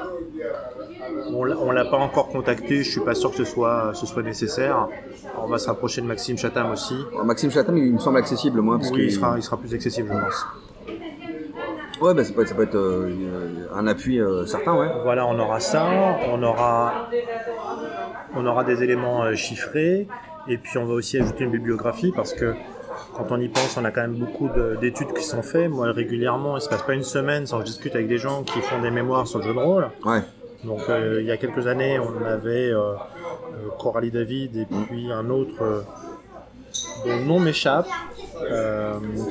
[1.30, 4.88] On l'a- pas encore contacté, je suis pas sûr que ce soit, ce soit nécessaire.
[5.42, 7.06] On va se rapprocher de Maxime Chatham aussi.
[7.24, 10.10] Maxime Chatham, il me semble accessible, moi, parce Oui, il sera, il sera plus accessible,
[10.12, 10.46] je pense.
[12.02, 14.88] Ouais, bah, ça peut être, ça peut être euh, un appui euh, certain, ouais.
[15.04, 15.88] Voilà, on aura ça,
[16.32, 17.10] on aura,
[18.38, 20.08] on aura des éléments euh, chiffrés,
[20.48, 22.54] et puis on va aussi ajouter une bibliographie parce que
[23.16, 25.70] quand on y pense, on a quand même beaucoup de- d'études qui sont faites.
[25.70, 28.44] Moi, régulièrement, il se passe pas une semaine sans que je discute avec des gens
[28.44, 29.90] qui font des mémoires sur le jeu de rôle.
[30.06, 30.22] Ouais.
[30.64, 32.94] Donc, euh, il y a quelques années, on avait euh,
[33.80, 35.82] Coralie David et puis un autre euh,
[37.06, 37.88] dont le nom m'échappe,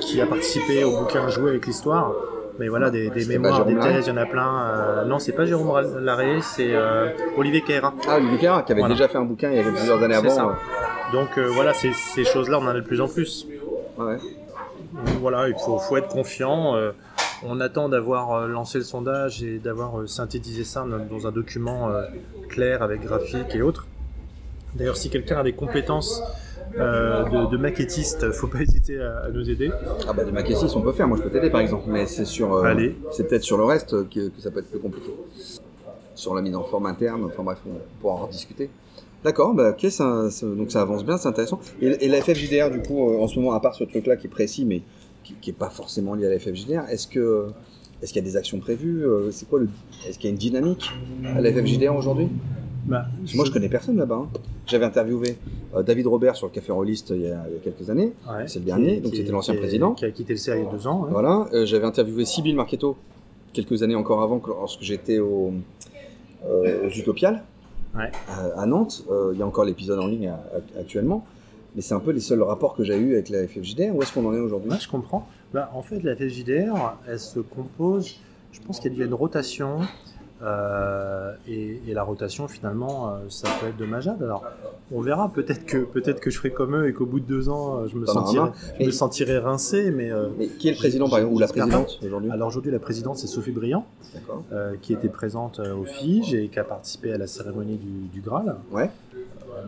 [0.01, 2.13] qui a participé au bouquin Jouer avec l'histoire.
[2.59, 4.61] Mais voilà, des, des mémoires, des thèses, il y en a plein.
[4.71, 7.93] Euh, non, c'est pas Jérôme Larrey, c'est euh, Olivier Caïra.
[8.09, 8.95] Ah, Olivier Carra, qui avait Voilà.
[8.95, 10.31] déjà fait un bouquin il y a plusieurs années avant.
[10.31, 10.59] ça.
[11.13, 13.47] Donc euh, voilà, ces, ces choses-là, on en a de plus en plus.
[13.99, 14.17] ouais.
[14.95, 16.75] Donc, voilà, il faut, faut être confiant.
[17.45, 21.91] on attend d'avoir lancé le sondage et d'avoir synthétisé ça dans, un document
[22.49, 23.87] clair avec graphique et autres.
[24.75, 26.23] D'ailleurs, si quelqu'un a des compétences
[26.79, 29.71] de, de maquettiste, faut pas hésiter à, à nous aider.
[30.09, 32.25] Ah bah des maquettistes on peut faire, moi je peux t'aider par exemple, mais c'est
[32.25, 32.97] sur, euh, Allez.
[33.13, 35.09] c'est peut-être sur le reste euh, que, que ça peut être plus compliqué.
[36.15, 38.71] Sur la mise en forme interne, enfin bref, on pourra en rediscuter.
[39.25, 41.61] D'accord, bah ok, ça, ça- donc ça avance bien, c'est intéressant.
[41.81, 44.27] Et, et la FFJDR du coup, euh, en ce moment, à part ce truc-là qui
[44.27, 44.83] est précis, mais
[45.25, 47.47] qui, qui est pas forcément lié à la FFJDR, est-ce que
[48.03, 49.69] est-ce qu'il y a des actions prévues euh, C'est quoi le
[50.07, 50.91] Est-ce qu'il y a une dynamique
[51.35, 52.29] à la FFJDR aujourd'hui?
[52.87, 54.23] Bah, Moi je connais personne là-bas.
[54.27, 54.29] hein.
[54.67, 55.37] J'avais interviewé
[55.75, 58.13] euh, David Robert sur le Café Rolliste il y a, il y a quelques années.
[58.29, 59.93] Ouais, c'est le dernier, qui- donc c'était l'ancien président.
[59.95, 61.05] Qui a quitté le CA il y a deux ans.
[61.05, 61.09] hein.
[61.11, 62.97] Voilà, euh, j'avais interviewé Sybille Marchetto
[63.53, 65.53] quelques années encore avant, que- lorsque j'étais au,
[66.47, 67.43] euh, aux Utopiales
[67.97, 68.11] Ouais.
[68.29, 69.05] à, à Nantes.
[69.11, 71.25] Euh, Il y a encore l'épisode en ligne à- à- actuellement,
[71.75, 73.95] mais c'est un peu les seuls rapports que j'ai eu avec la FFJDR.
[73.97, 74.71] Où est-ce qu'on en est aujourd'hui?
[74.79, 75.27] Je comprends.
[75.55, 78.15] Bah, en fait, la FSJDR, elle se compose,
[78.53, 79.79] je pense qu'il y a une rotation,
[80.43, 84.25] euh, et, et la rotation, finalement, euh, ça peut être dommageable.
[84.25, 84.45] Alors,
[84.93, 87.49] on verra, peut-être que, peut-être que je ferai comme eux et qu'au bout de deux
[87.49, 90.11] ans, euh, je me, sentirai, je me sentirai rincé, mais...
[90.11, 92.79] euh, Mais qui est le président par exemple, ou la présidente aujourd'hui alors aujourd'hui, la
[92.79, 93.87] présidente, c'est Sophie Briand,
[94.83, 98.57] qui était présente au FIGE et qui a participé à la cérémonie du, du Graal.
[98.71, 98.91] Ouais.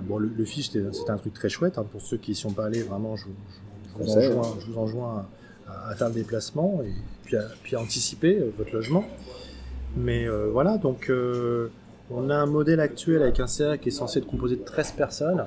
[0.02, 1.78] Bon, le, le FIGE, c'était un truc très chouette.
[1.78, 1.86] hein.
[1.90, 3.30] pour ceux qui y sont pas allés, vraiment, je, vous-
[3.98, 5.26] je vous enjoins, je vous enjoins
[5.66, 6.92] à, à faire le déplacement et
[7.24, 9.04] puis à, puis à anticiper votre logement.
[9.98, 11.70] Mais euh, voilà, donc euh,
[12.10, 14.92] on a un modèle actuel avec un CA qui est censé être composé de 13
[14.92, 15.44] personnes.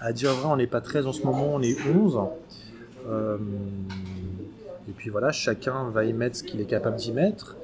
[0.00, 2.20] À dire vrai, on n'est pas 13 en ce moment, on est 11.
[3.08, 3.38] Euh,
[4.88, 7.56] et puis voilà, chacun va y mettre ce qu'il est capable d'y mettre.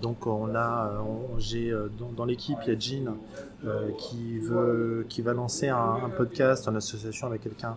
[0.00, 0.92] Donc on a,
[1.38, 1.74] j'ai
[2.16, 3.16] dans, l'équipe, il y a Jean
[3.96, 7.76] qui veut, qui va lancer un, podcast en association avec quelqu'un.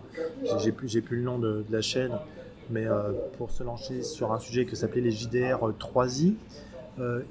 [0.58, 2.12] J'ai plus, j'ai plus le nom de la chaîne,
[2.70, 2.86] mais
[3.38, 6.34] pour se lancer sur un sujet qui s'appelait les JDR 3i,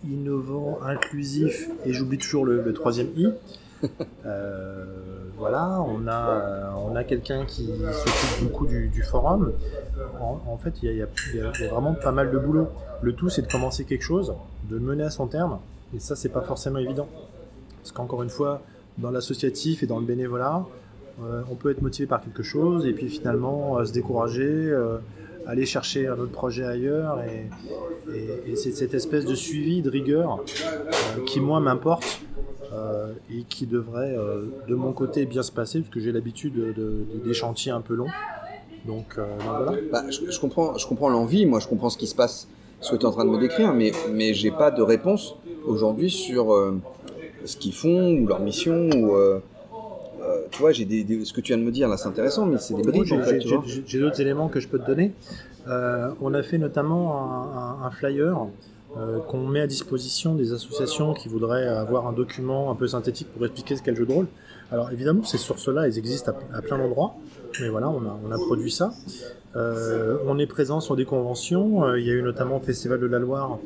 [0.09, 3.27] innovant, inclusif, et j'oublie toujours le, le troisième i.
[4.25, 4.83] Euh,
[5.37, 9.53] voilà, on a, on a quelqu'un qui s'occupe beaucoup du, du forum.
[10.19, 12.69] En, en fait, il y, a, y, a, y, a, vraiment pas mal de boulot.
[13.03, 14.33] Le tout, c'est de commencer quelque chose,
[14.67, 15.59] de le mener à son terme,
[15.95, 17.07] et ça, c'est pas forcément évident.
[17.77, 18.61] Parce qu'encore une fois,
[18.97, 20.65] dans l'associatif et dans le bénévolat,
[21.23, 24.97] euh, on peut être motivé par quelque chose et puis finalement euh, se décourager, euh,
[25.47, 27.19] aller chercher un autre projet ailleurs.
[27.23, 32.21] Et, c'est cette espèce de suivi, de rigueur euh, qui, moi, m'importe
[32.73, 36.53] euh, et qui devrait, euh, de mon côté, bien se passer, parce que j'ai l'habitude
[36.53, 38.09] de, de, des chantiers un peu longs.
[38.85, 39.73] Donc, voilà.
[39.91, 42.47] Bah, je, comprends, je comprends l'envie, moi je comprends ce qui se passe,
[42.79, 45.35] ce que tu es en train de me décrire, mais, mais j'ai pas de réponse
[45.65, 46.55] aujourd'hui sur
[47.43, 48.89] ce qu'ils font ou leur mission.
[48.95, 49.17] Ou,
[50.51, 52.45] tu vois, j'ai des, des, ce que tu viens de me dire là, c'est intéressant,
[52.45, 53.11] mais c'est des briques.
[53.11, 53.41] En fait,
[53.85, 55.13] j'ai d'autres éléments que je peux te donner.
[55.67, 58.47] on a fait notamment un, un, un flyer
[58.95, 63.27] euh, qu'on met à disposition des associations qui voudraient avoir un document un peu synthétique
[63.33, 64.27] pour expliquer ce qu'est le jeu de rôle.
[64.71, 67.13] Alors évidemment, ces sources-là, elles existent à, à, plein d'endroits,
[67.59, 68.93] mais voilà, on a, on a produit ça.
[69.55, 71.83] Euh, on est présent sur des conventions.
[71.83, 73.59] Euh, il y a eu notamment le Festival de la Loire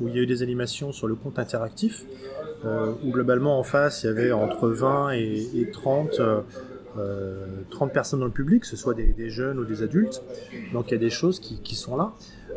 [0.00, 3.62] où il y a eu des animations sur le compte interactif, euh, où globalement en
[3.62, 6.20] face il y avait entre 20 et, et 30.
[7.70, 10.20] 30 personnes dans le public, que ce soit des, jeunes ou des adultes.
[10.72, 12.10] Donc il y a des choses qui, sont là.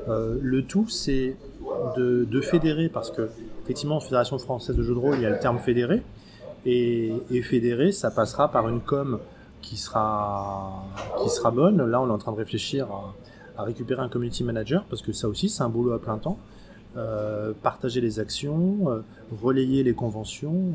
[0.07, 1.35] le tout, c'est
[1.97, 3.29] de, fédérer, parce que
[3.63, 6.01] effectivement, en Fédération française de jeux de rôle, il y a le terme fédéré,
[6.65, 9.19] et, fédérer, ça passera par une com
[9.61, 10.85] qui sera,
[11.23, 11.85] qui sera bonne.
[11.85, 12.87] Là, on est en train de réfléchir
[13.57, 16.37] à récupérer un community manager, parce que ça aussi, c'est un boulot à plein temps.
[16.97, 18.99] Euh, partager les actions, euh,
[19.41, 20.73] relayer les conventions.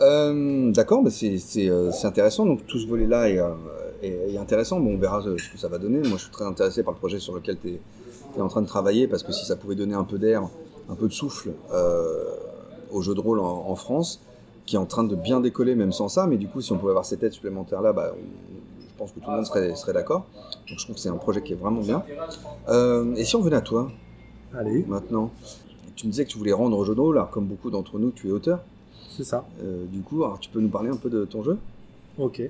[0.00, 2.46] Euh, D'accord, bah c'est intéressant.
[2.46, 4.78] Donc tout ce volet-là est, intéressant.
[4.78, 5.98] Bon, on verra ce que ça va donner.
[5.98, 8.68] Moi, je suis très intéressé par le projet sur lequel tu es, en train de
[8.68, 10.48] travailler parce que si ça pouvait donner un peu d'air,
[10.88, 11.50] un peu de souffle
[12.92, 14.22] au jeu de rôle en, France,
[14.64, 16.78] qui est en train de bien décoller même sans ça, mais du coup si on
[16.78, 18.14] pouvait avoir cette aide supplémentaire là, bah,
[18.98, 20.26] pense que tout le monde serait, serait d'accord.
[20.68, 22.02] Donc je trouve que c'est un projet qui est vraiment bien.
[22.68, 23.90] Euh, et si on venait à toi
[24.56, 24.84] Allez.
[24.86, 25.30] Maintenant,
[25.94, 27.98] tu me disais que tu voulais rendre au jeu de rôle, alors comme beaucoup d'entre
[27.98, 28.60] nous, tu es auteur.
[29.16, 29.44] C'est ça.
[29.62, 31.58] Euh, du coup, alors, tu peux nous parler un peu de ton jeu?
[32.18, 32.42] Ok.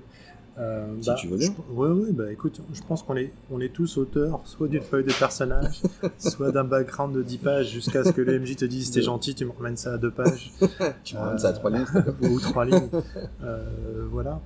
[0.59, 1.55] Euh, si bah, tu veux bien.
[1.71, 5.05] Oui, oui, bah écoute, je pense qu'on est, on est tous auteurs, soit d'une feuille
[5.05, 5.83] de personnage,
[6.19, 9.37] soit d'un background de 10 pages, jusqu'à ce que le MJ te dise t'es gentil,
[9.37, 10.53] tu me remènes ça à 2 pages.
[11.05, 11.87] tu me remènes ça à 3 lignes.
[12.23, 12.89] ou 3 lignes.
[13.45, 14.41] Euh, voilà.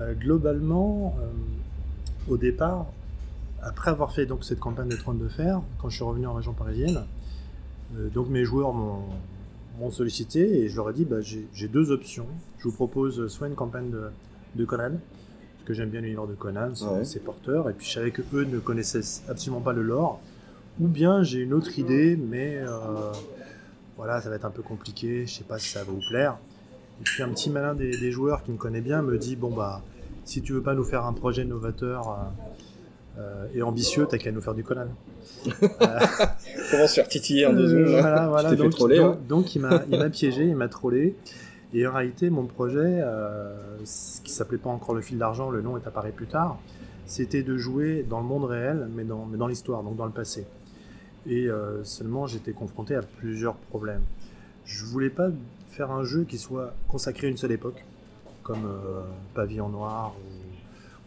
[0.00, 2.86] Euh, globalement, euh, au départ,
[3.62, 6.34] après avoir fait donc cette campagne de Trône de Fer, quand je suis revenu en
[6.34, 7.04] région parisienne,
[7.96, 12.26] euh, donc mes joueurs m'ont sollicité et je leur ai dit bah, j'ai deux options.
[12.58, 14.10] Je vous propose soit une campagne de,
[14.56, 14.92] de Conan,
[15.64, 17.24] que j'aime bien l'univers de Conan, c'est ouais.
[17.24, 20.20] porteurs, et puis je savais que eux ne connaissaient absolument pas le lore,
[20.80, 22.60] ou bien j'ai une autre idée, mais
[23.96, 26.36] voilà, ça va être un peu compliqué, je sais pas si ça va vous plaire.
[27.00, 29.50] Et puis un petit malin des, des joueurs qui me connaît bien me dit bon
[29.50, 29.82] bah
[30.24, 34.32] si tu veux pas nous faire un projet novateur euh, euh, et ambitieux, t'as qu'à
[34.32, 34.88] nous faire du Conan.
[35.60, 38.54] Comment se faire titiller en deux secondes Voilà, voilà.
[38.56, 39.20] Donc, troller, donc, hein.
[39.28, 41.14] donc, il m'a piégé, il m'a trollé.
[41.72, 43.52] Et en réalité, mon projet, euh,
[44.24, 46.58] qui s'appelait pas encore le fil d'argent, le nom est apparu plus tard,
[47.06, 50.12] c'était de jouer dans le monde réel, mais dans, mais dans l'histoire, donc dans le
[50.12, 50.46] passé.
[51.26, 54.02] Et euh, seulement, j'étais confronté à plusieurs problèmes.
[54.64, 55.30] Je voulais pas
[55.74, 57.84] faire un jeu qui soit consacré à une seule époque,
[58.42, 59.02] comme euh,
[59.34, 60.14] Pavillon Noir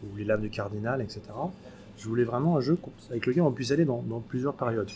[0.04, 1.22] ou, ou, Les Lames du Cardinal, etc.
[1.98, 2.78] Je voulais vraiment un jeu
[3.10, 4.92] avec lequel on puisse aller dans, dans plusieurs périodes.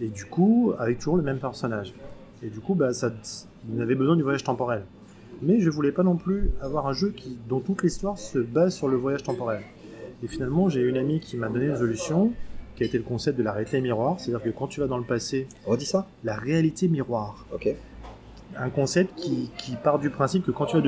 [0.00, 1.94] Et du coup, avec toujours le même personnage.
[2.42, 3.10] Et du coup, bah, ça,
[3.72, 4.84] il avait besoin du voyage temporel.
[5.42, 8.74] Mais je voulais pas non plus avoir un jeu qui, dont toute l'histoire se base
[8.74, 9.62] sur le voyage temporel.
[10.22, 12.32] Et finalement, j'ai une amie qui m'a donné une solution,
[12.74, 14.20] qui a été le concept de la réalité miroir.
[14.20, 16.06] C'est-à-dire que quand tu vas dans le passé, redis ça.
[16.24, 17.46] La réalité miroir.
[17.52, 17.74] Ok.
[18.58, 20.82] Un concept qui, part du principe que quand tu vas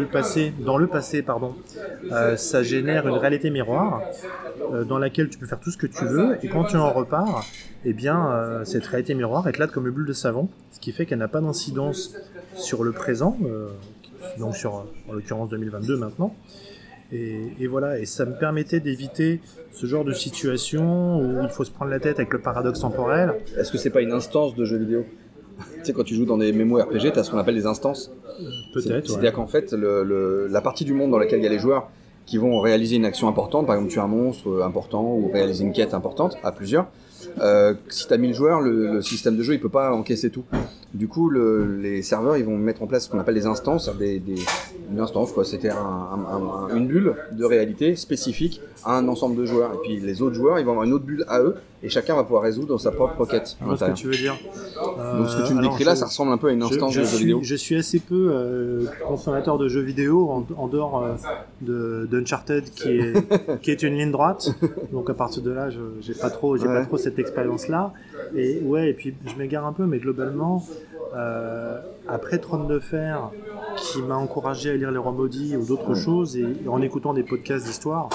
[0.60, 1.54] dans le passé, pardon,
[2.12, 4.02] euh, ça génère une réalité miroir
[4.72, 6.38] euh, dans laquelle tu peux faire tout ce que tu veux.
[6.42, 7.44] Et quand tu en repars,
[7.84, 11.04] eh bien, euh, cette réalité miroir éclate comme une bulle de savon, ce qui fait
[11.04, 12.14] qu'elle n'a pas d'incidence
[12.54, 13.36] sur le présent,
[14.38, 16.34] donc sur, en l'occurrence 2022 maintenant.
[17.10, 19.40] Et, et, voilà, et ça me permettait d'éviter
[19.72, 23.34] ce genre de situation où il faut se prendre la tête avec le paradoxe temporel.
[23.56, 25.06] Est-ce que c'est pas une instance de jeu vidéo?
[25.58, 27.66] Tu sais, quand tu joues dans des mémos RPG, tu as ce qu'on appelle des
[27.66, 28.12] instances.
[28.72, 29.06] Peut-être.
[29.06, 29.32] C'est-à-dire ouais.
[29.32, 31.88] qu'en fait, le, le, la partie du monde dans laquelle il y a les joueurs
[32.26, 35.72] qui vont réaliser une action importante, par exemple tuer un monstre important ou réaliser une
[35.72, 36.86] quête importante à plusieurs,
[37.40, 40.30] euh, si tu as 1000 joueurs, le, le système de jeu il peut pas encaisser
[40.30, 40.44] tout.
[40.94, 43.90] Du coup, le, les serveurs ils vont mettre en place ce qu'on appelle des instances,
[43.98, 44.36] des, des,
[44.90, 45.44] une instance quoi.
[45.44, 49.74] C'était un, un- un- une bulle de réalité spécifique à un ensemble de joueurs.
[49.74, 52.16] Et puis les autres joueurs ils vont avoir une autre bulle à eux et chacun
[52.16, 53.48] va pouvoir résoudre sa propre quête.
[53.76, 54.34] Ce que tu veux dire.
[55.18, 56.62] Donc ce que tu me Euh, décris là, je- ça ressemble un peu à une
[56.62, 57.40] instance je de jeu suis, vidéo.
[57.42, 61.12] je suis assez peu euh, consommateur de jeux vidéo en, en dehors euh,
[61.60, 63.12] de d'Uncharted qui est
[63.60, 64.48] qui est une ligne droite.
[64.92, 65.68] Donc à partir de là,
[66.00, 67.92] j'ai pas trop j'ai pas trop cette expérience là.
[68.34, 70.64] Et ouais et puis je m'égare un peu, mais globalement
[71.14, 73.30] euh, après Trône de Fer
[73.76, 77.22] qui m'a encouragé à lire Les Rois Maudits ou d'autres choses et en écoutant des
[77.22, 78.08] podcasts d'histoire,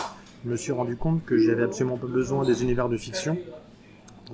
[0.45, 3.37] je me suis rendu compte que j'avais absolument pas besoin des univers de fiction.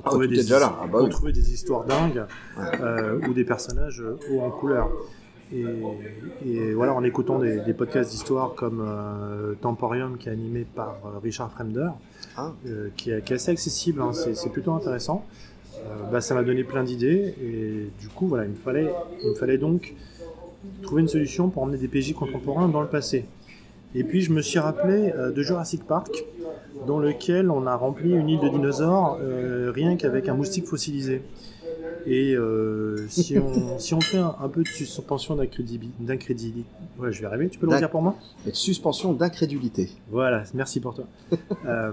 [0.04, 0.76] Pour Ah, des déjà his- là.
[0.82, 1.10] Ah, bah pour oui.
[1.10, 2.24] trouver des histoires dingues
[2.82, 4.90] euh, ou des personnages euh, hauts en couleur.
[5.52, 5.66] Et,
[6.46, 10.98] et voilà, en écoutant des, des podcasts d'histoire comme euh, Temporium, qui est animé par
[11.24, 11.90] Richard Fremder,
[12.38, 12.52] Ah.
[12.96, 15.26] qui, est, qui est assez accessible, hein, c'est plutôt intéressant.
[15.86, 18.92] Euh, bah, ça m'a donné plein d'idées et du coup, voilà, il me fallait,
[19.24, 19.94] il me fallait donc
[20.84, 23.26] trouver une solution pour emmener des PJ contemporains dans le passé.
[23.96, 26.26] Et puis je me suis rappelé euh, de Jurassic Park,
[26.86, 31.22] dans lequel on a rempli une île de dinosaures euh, rien qu'avec un moustique fossilisé.
[32.10, 36.66] Et euh, si, on, si on fait un, un peu de suspension d'incrédilité,
[36.98, 38.16] ouais, je vais arriver, tu peux le redire pour moi?
[38.46, 39.92] De suspension d'incrédulité.
[40.10, 41.06] Voilà, merci pour toi.
[41.66, 41.92] Euh,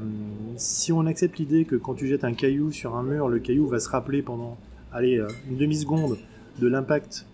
[0.56, 3.66] si on accepte l'idée que quand tu jettes un caillou sur un mur, le caillou
[3.66, 4.56] va se rappeler pendant
[4.92, 6.16] allez, euh, une demi-seconde
[6.60, 7.26] de l'impact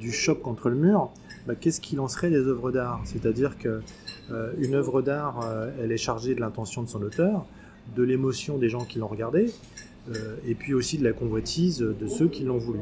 [0.00, 1.10] du choc contre le mur,
[1.46, 3.02] bah, qu'est-ce qui lancerait les œuvres d'art?
[3.04, 3.82] C'est-à-dire que
[4.32, 5.46] euh, une œuvre d'art,
[5.80, 7.44] elle est chargée de l'intention de son auteur,
[7.94, 9.93] de l'émotion des gens qui l'ont regardé, euh,
[10.46, 12.80] et puis aussi de la convoitise de ceux qui l'ont voulu.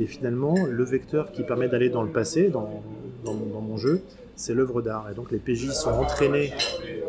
[0.00, 2.82] Et finalement, le vecteur qui permet d'aller dans le passé, dans,
[3.24, 4.00] mon jeu,
[4.36, 5.10] c'est l'œuvre d'art.
[5.10, 6.52] Et donc les PJ sont entraînés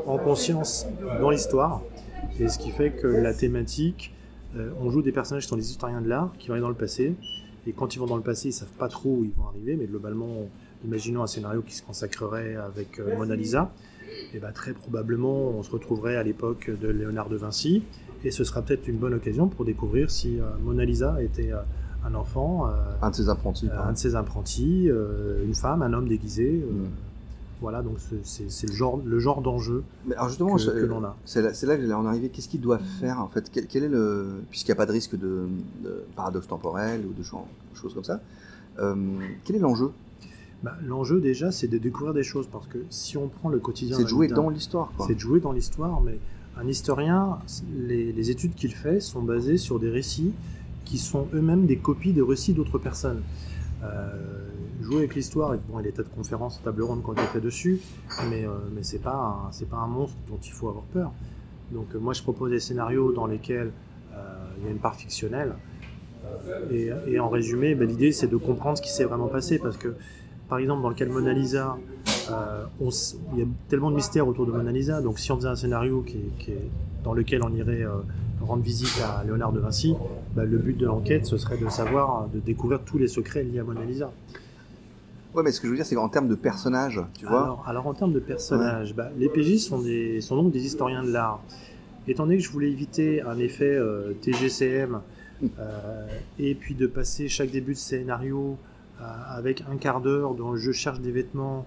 [0.06, 0.88] en conscience
[1.20, 1.82] dans l'histoire,
[2.40, 4.14] et ce qui fait que la thématique,
[4.58, 6.70] euh, on joue des personnages qui sont des historiens de l'art, qui vont aller dans
[6.70, 7.14] le passé,
[7.68, 9.76] et quand ils vont dans le passé, ils savent pas trop où ils vont arriver,
[9.76, 10.50] mais globalement,
[10.84, 13.72] imaginons un scénario qui se consacrerait avec euh, Mona Lisa,
[14.34, 17.84] et bah, très probablement on se retrouverait à l'époque de Léonard de Vinci,
[18.24, 21.58] et ce sera peut-être une bonne occasion pour découvrir si euh, Mona Lisa était euh,
[22.06, 23.70] un enfant, euh, Un de ses apprentis.
[23.72, 24.90] un de ses apprentis,
[25.46, 26.66] une femme, un homme déguisé.
[26.70, 26.86] Mm.
[27.62, 29.84] Voilà, donc c'est- le genre, le genre d'enjeu
[30.30, 31.18] justement, que, l'on a.
[31.26, 32.30] c'est là, là que j'allais en arriver.
[32.30, 33.50] Qu'est-ce qu'ils doivent faire en fait?
[33.52, 35.44] Quel, quel est le puisqu'il n'y a pas de risque de,
[35.84, 38.22] de paradoxe temporel ou de cho- choses comme ça.
[38.80, 38.96] euh,
[39.44, 39.92] quel est l'enjeu?
[40.64, 43.98] Bah, L'enjeu déjà, c'est de découvrir des choses, parce que si on prend le quotidien...
[43.98, 44.92] C'est de jouer dans l'histoire.
[44.96, 45.06] quoi.
[45.08, 46.18] C'est de jouer dans l'histoire, mais
[46.58, 47.40] un historien,
[47.74, 50.34] les, études qu'il fait sont basées sur des récits
[50.86, 53.22] qui sont eux-mêmes des copies de récits d'autres personnes.
[53.84, 54.48] Euh,
[54.82, 57.22] jouer avec l'histoire, bon, il y a des tas de conférences, table ronde ont été
[57.24, 57.80] fait dessus,
[58.30, 61.12] mais, euh, mais c'est pas, un- pas un monstre dont il faut avoir peur.
[61.72, 63.72] Donc euh, moi je propose des scénarios dans lesquels
[64.14, 64.18] euh,
[64.58, 65.54] il y a une part fictionnelle,
[66.72, 69.78] et, et en résumé, ben, l'idée c'est de comprendre ce qui s'est vraiment passé, parce
[69.78, 69.96] que
[70.50, 71.78] par exemple dans le cas de Mona Lisa,
[72.32, 72.89] euh, on
[73.34, 75.56] il y a tellement de mystères autour de Mona Lisa, donc si on faisait un
[75.56, 76.70] scénario qui est- qui est-
[77.04, 77.92] dans lequel on irait euh,
[78.42, 79.96] rendre visite à Léonard de Vinci,
[80.36, 83.60] bah, le but de l'enquête ce serait de savoir, de découvrir tous les secrets liés
[83.60, 84.12] à Mona Lisa.
[85.34, 87.44] Ouais, mais ce que je veux dire, c'est qu'en termes de personnages, tu vois.
[87.44, 91.04] alors, alors, en termes de personnages, bah, les PJ sont, des, sont donc des historiens
[91.04, 91.39] de l'art.
[92.08, 95.00] Étant donné que je voulais éviter un effet euh, TGCM
[95.60, 96.08] euh,
[96.39, 98.58] et puis de passer chaque début de scénario
[99.00, 101.65] euh, avec un quart d'heure dont je cherche des vêtements,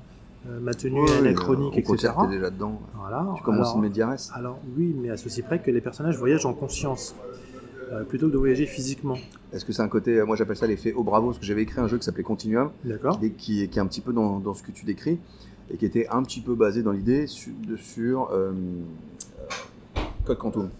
[0.61, 1.85] ma tenue Ouais, anachronique, au etc.
[1.87, 2.81] concert, t'es déjà dedans.
[2.99, 3.27] Voilà.
[3.37, 4.31] Tu commences Alors- une médiaresse.
[4.35, 7.15] Alors oui, mais à ceci près que les personnages voyagent en conscience,
[7.93, 9.17] euh, plutôt que de voyager physiquement.
[9.53, 11.63] Est-ce que c'est un côté, euh, moi j'appelle ça l'effet au bravo, parce que j'avais
[11.63, 12.71] écrit un jeu qui s'appelait Continuum,
[13.23, 15.19] et qui, est- qui est un petit peu dans, dans ce que tu décris,
[15.71, 17.53] et qui était un petit peu basé dans l'idée sur,
[18.33, 18.53] euh, euh,
[20.25, 20.71] Code Quantum.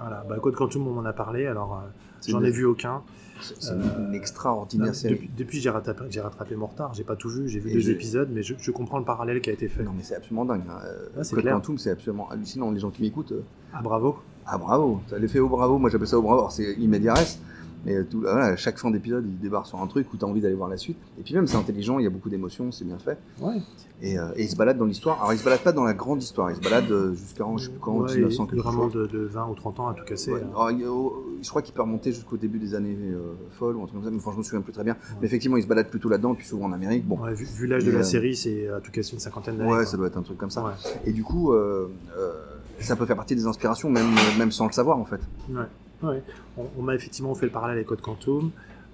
[0.00, 1.88] Voilà, bah, Code Quantum, on en a parlé, alors euh,
[2.28, 3.02] j'en ai vu aucun.
[3.40, 7.48] C'est Euh, une extraordinaire Non, depuis, depuis, j'ai rattrapé, mon retard, j'ai pas tout vu,
[7.48, 9.82] j'ai vu Et deux épisodes, mais je, je comprends le parallèle qui a été fait.
[9.82, 10.62] Non mais c'est absolument dingue.
[10.68, 10.78] hein.
[10.84, 11.42] Euh, Ah, c'est.
[11.42, 12.70] Quantum c'est absolument hallucinant.
[12.70, 14.18] Les gens qui m'écoutent, euh, Ah bravo
[14.48, 17.40] ah bravo, l'effet au bravo, moi j'appelle ça au bravo, Alors, c'est immédiates,
[17.86, 20.54] mais tout, voilà, chaque fin d'épisode il débarque sur un truc où t'as envie d'aller
[20.56, 20.98] voir la suite.
[21.18, 23.16] Et puis même c'est intelligent, il y a beaucoup d'émotions, c'est bien fait.
[23.40, 23.54] Ouais.
[24.02, 25.18] Et, euh, et il se balade dans l'histoire.
[25.20, 27.64] Alors il se balade pas dans la grande histoire, il se balade euh, jusqu'en je
[27.64, 29.94] sais plus quand, Ouais, 1900 il- quelque vraiment de, de 20 ou 30 ans à
[29.94, 30.32] tout casser.
[30.32, 30.40] Ouais.
[30.42, 33.82] Alors, a- oh, je crois qu'il peut remonter jusqu'au début des années euh, folles ou
[33.82, 34.96] un truc comme ça, mais enfin, je me souviens plus très bien.
[35.20, 37.06] Mais effectivement, il se balade plutôt là-dedans, puis souvent en Amérique.
[37.06, 39.70] Bon, vu vu l'âge de la euh, série, c'est à tout casser une cinquantaine d'années.
[39.70, 39.86] ouais, quoi.
[39.86, 40.74] ça doit être un truc comme ça.
[41.06, 42.32] Et du coup, euh, euh,
[42.80, 45.20] ça peut faire partie des inspirations, même, même sans le savoir en fait.
[45.50, 45.62] Ouais,
[46.02, 46.22] ouais.
[46.56, 48.50] On, on m'a effectivement fait le parallèle avec Code Quantum.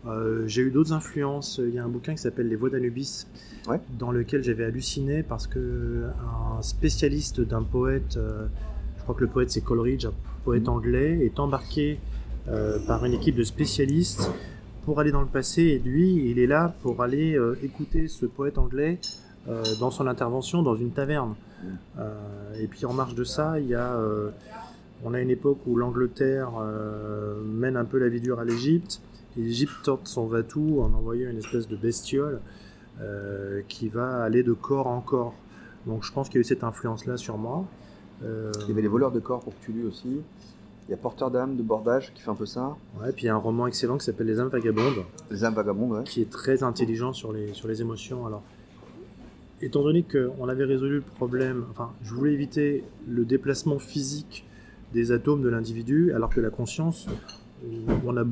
[0.07, 1.61] Euh, j'ai eu d'autres influences.
[1.63, 3.27] Il y a un bouquin qui s'appelle Les Voix d'Anubis,
[3.69, 3.81] Ouais.
[3.99, 6.07] dans lequel j'avais halluciné parce que
[6.59, 8.47] un spécialiste d'un poète, euh,
[8.99, 10.13] je crois que le poète c'est Coleridge, un
[10.45, 10.69] poète Mhm.
[10.69, 11.99] anglais, est embarqué
[12.49, 14.29] euh, par une équipe de spécialistes
[14.85, 15.63] pour aller dans le passé.
[15.63, 19.32] Et lui, il est là pour aller euh, écouter ce poète anglais euh,
[19.81, 21.35] dans son intervention dans une taverne.
[21.99, 22.13] Euh,
[22.61, 24.31] et puis en marge de ça, il y a, euh,
[25.05, 29.01] on a une époque où l'Angleterre euh, mène un peu la vie dure à l'Égypte.
[29.37, 32.41] Et l'Égypte tente son va-tout en envoyant une espèce de bestiole
[33.01, 35.35] euh, qui va aller de corps en corps.
[35.87, 37.65] Donc je pense qu'il y a eu cette influence-là sur moi.
[38.25, 40.21] Euh, Il y avait les voleurs de corps pour Cthulhu aussi.
[40.89, 42.77] Il y a Porteur d'âme de Bordage qui fait un peu ça.
[43.01, 45.55] ouais, puis il y a un roman excellent qui s'appelle Les âmes vagabondes, Les âmes
[45.55, 46.05] vagabondes, ouais.
[46.05, 48.27] qui est très intelligent sur les, sur les émotions.
[48.27, 48.43] Alors,
[49.63, 54.45] étant donné qu'on avait résolu le problème, enfin, je voulais éviter le déplacement physique
[54.93, 57.07] des atomes de l'individu, alors que la conscience,
[58.07, 58.27] on, a, on,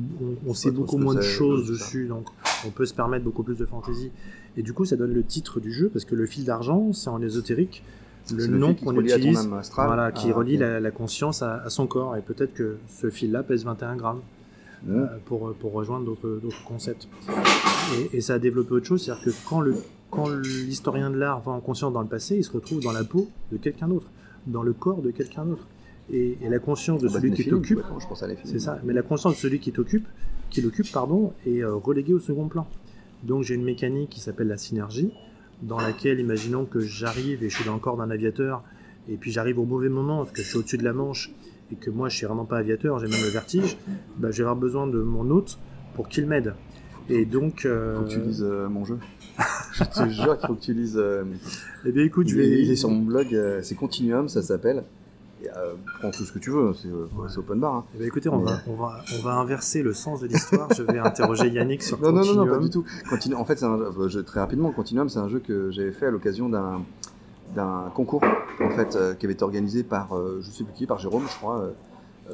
[0.45, 2.25] on sait beaucoup moins de choses dessus, donc
[2.67, 4.11] on peut se permettre beaucoup plus de fantaisie.
[4.57, 7.09] Et du coup, ça donne le titre du jeu, parce que le fil d'argent, c'est
[7.09, 7.83] en ésotérique
[8.35, 12.15] le nom qu'on utilise, voilà, qui Ah, relie la, la conscience à, à son corps.
[12.17, 14.21] Et peut-être que ce fil-là pèse 21 grammes
[14.83, 14.95] Mmh.
[14.95, 17.07] euh, pour, pour rejoindre d'autres d'autres concepts.
[18.11, 19.75] Et, et ça a développé autre chose, c'est-à-dire que quand le
[20.11, 23.03] quand l'historien de l'art va en conscience dans le passé, il se retrouve dans la
[23.03, 24.07] peau de quelqu'un d'autre,
[24.45, 25.65] dans le corps de quelqu'un d'autre.
[26.11, 27.81] Et, et la conscience de Ah bah, celui qui t'occupe,
[28.43, 30.05] c'est ça, mais la conscience de celui qui t'occupe,
[30.49, 32.67] qui l'occupe, pardon, est euh, reléguée au second plan.
[33.23, 35.11] Donc j'ai une mécanique qui s'appelle la synergie,
[35.61, 38.63] dans laquelle, imaginons que j'arrive et je suis dans le corps d'un aviateur,
[39.07, 41.31] et puis j'arrive au mauvais moment, parce que je suis au-dessus de la Manche,
[41.71, 43.77] et que moi je suis vraiment pas aviateur, j'ai même le vertige,
[44.17, 45.57] bah, je vais avoir besoin de mon hôte
[45.95, 46.53] pour qu'il m'aide.
[47.09, 48.97] Et donc, euh, Faut que tu lises euh, mon jeu.
[49.83, 50.97] Je te jure qu'il faut que tu lises.
[50.97, 51.23] euh,
[51.85, 52.47] eh bien écoute, je il, vais...
[52.47, 54.83] est, il est sur mon blog, euh, c'est Continuum, ça s'appelle.
[55.43, 57.27] Euh, prends tout ce que tu veux, c'est Ouais.
[57.37, 57.73] open bar.
[57.75, 57.83] hein.
[57.95, 60.67] Eh bien, écoutez, on, Mais- va, on, va, on va inverser le sens de l'histoire,
[60.77, 62.49] je vais interroger Yannick sur Non, non, non, non, Continuum.
[62.59, 62.85] pas du tout.
[63.09, 64.71] Continu- En fait, c'est un jeu très rapidement.
[64.71, 66.81] Continuum, c'est un jeu que j'avais fait à l'occasion d'un
[67.55, 68.23] d'un concours
[68.61, 70.09] en fait qui avait été organisé par
[70.41, 71.69] je sais plus qui, par Jérôme, je crois.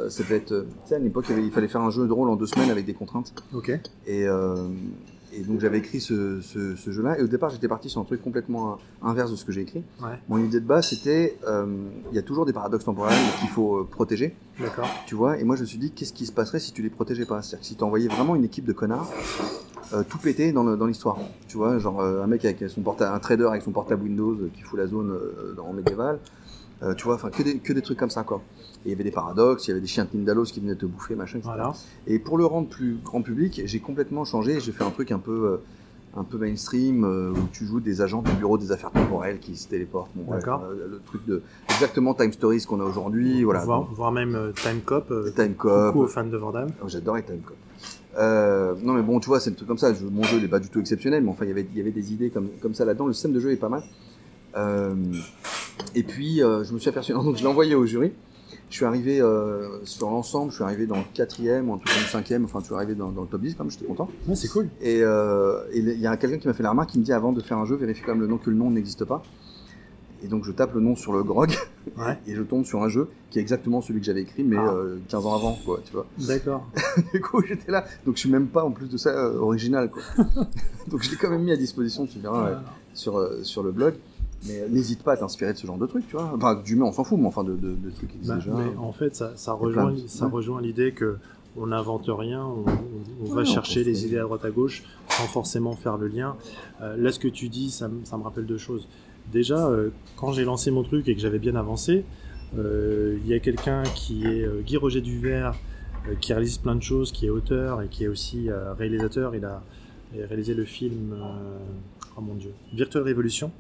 [0.10, 2.36] ça devait être, tu sais, à l'époque, il, fallait faire un jeu de rôle en
[2.36, 3.34] deux semaines avec des contraintes.
[3.54, 3.70] Ok,
[4.06, 4.56] Et, euh,
[5.38, 7.20] et donc j'avais écrit ce, ce, ce jeu-là.
[7.20, 9.84] Et au départ, j'étais parti sur un truc complètement inverse de ce que j'ai écrit.
[10.02, 11.66] ouais, Mon idée de base, c'était, euh,
[12.12, 14.90] il y a toujours des paradoxes temporels qu'il faut euh, protéger, d'accord.
[15.06, 15.38] tu vois?
[15.40, 17.42] Et moi, je me suis dit, qu'est-ce qui se passerait si tu les protégeais pas?
[17.42, 19.12] C'est-à-dire que si tu envoyais vraiment une équipe de connards,
[19.94, 21.18] euh, tout péter dans l'histoire.
[21.48, 24.36] Tu vois, genre euh, un mec avec son portable, un trader avec son portable Windows
[24.54, 25.18] qui fout la zone
[25.56, 26.20] dans médiéval.
[26.84, 28.42] Euh, tu vois, enfin que des, que des trucs comme ça quoi.
[28.86, 30.76] Et il y avait des paradoxes, il y avait des chiens de Tindalos qui venaient
[30.76, 31.52] te bouffer, machin, etc.
[31.56, 31.74] Voilà.
[32.06, 34.60] Et pour le rendre plus grand public, j'ai complètement changé.
[34.60, 35.58] J'ai fait un truc un peu, euh,
[36.16, 39.56] un peu mainstream euh, où tu joues des agents du bureau des affaires temporelles qui
[39.58, 40.12] se téléportent.
[40.16, 40.64] Bon, D'accord.
[40.70, 43.44] le truc de exactement Time Stories qu'on a aujourd'hui.
[43.44, 43.66] Voilà.
[43.66, 45.94] voire, Donc, voire même Time Cop, Time Cop.
[45.94, 46.70] coucou aux fans de Vandame.
[46.84, 47.58] Oh, J'adorais Time Cop.
[48.20, 49.94] Euh, non mais bon, tu vois, c'est un truc comme ça.
[49.94, 51.82] Je- mon jeu n'est pas du tout exceptionnel, mais enfin, il y avait, il y
[51.82, 53.06] avait des idées comme, comme ça là-dedans.
[53.08, 53.84] Le système de jeu est pas mal.
[54.56, 54.96] Euh,
[55.96, 57.14] et puis, euh, je me suis aperçu.
[57.14, 58.12] Donc, je l'ai envoyé au jury.
[58.70, 60.52] Je suis arrivé euh, sur l'ensemble.
[60.52, 62.44] Je suis arrivé dans le quatrième ou en tout cas le cinquième.
[62.46, 63.72] Enfin, je suis arrivé dans, dans le top 10 quand même.
[63.72, 64.10] J'étais content.
[64.28, 64.68] Ouais, c'est cool.
[64.82, 67.32] Et euh, il y a quelqu'un qui m'a fait la remarque qui me dit avant
[67.32, 69.24] de faire un jeu, vérifie quand même le nom que le nom n'existe pas.
[70.24, 71.52] Et donc je tape le nom sur le grog
[71.98, 74.58] Ouais, et je tombe sur un jeu qui est exactement celui que j'avais écrit, mais
[74.58, 74.72] Ah.
[74.74, 76.06] euh, 15 ans avant, quoi, tu vois.
[76.18, 76.68] d'accord.
[77.14, 77.86] Du coup, j'étais là.
[78.06, 80.02] Donc je suis même pas en plus de ça original, quoi.
[80.88, 82.58] donc je l'ai quand même mis à disposition, tu verras, ouais,
[82.96, 83.94] sur, euh, sur le blog.
[84.46, 86.32] Mais n'hésite pas à t'inspirer de ce genre de trucs, tu vois.
[86.36, 88.70] Enfin, d'humain, on s'en fout, mais enfin de, de, de trucs qui existent Bah, déjà.
[88.72, 90.32] mais en fait, ça, rejoint, plein de- ça ouais.
[90.32, 91.18] rejoint l'idée que
[91.60, 92.66] on n'invente rien, on, on-
[93.22, 96.08] on va Ouais, on chercher les idées à droite à gauche sans forcément faire le
[96.08, 96.36] lien.
[96.82, 98.88] Euh, là, ce que tu dis, ça, me- ça me rappelle deux choses.
[99.32, 102.06] Déjà, euh, quand j'ai lancé mon truc et que j'avais bien avancé,
[102.58, 105.56] euh, il y a quelqu'un qui est Guy Roger Duvert,
[106.22, 109.36] qui réalise plein de choses, qui est auteur et qui est aussi réalisateur.
[109.36, 109.62] Il a
[110.30, 111.16] réalisé le film,
[112.18, 113.52] oh mon dieu, Virtual Révolution,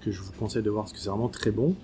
[0.00, 1.74] que je vous conseille de voir parce que c'est vraiment très bon.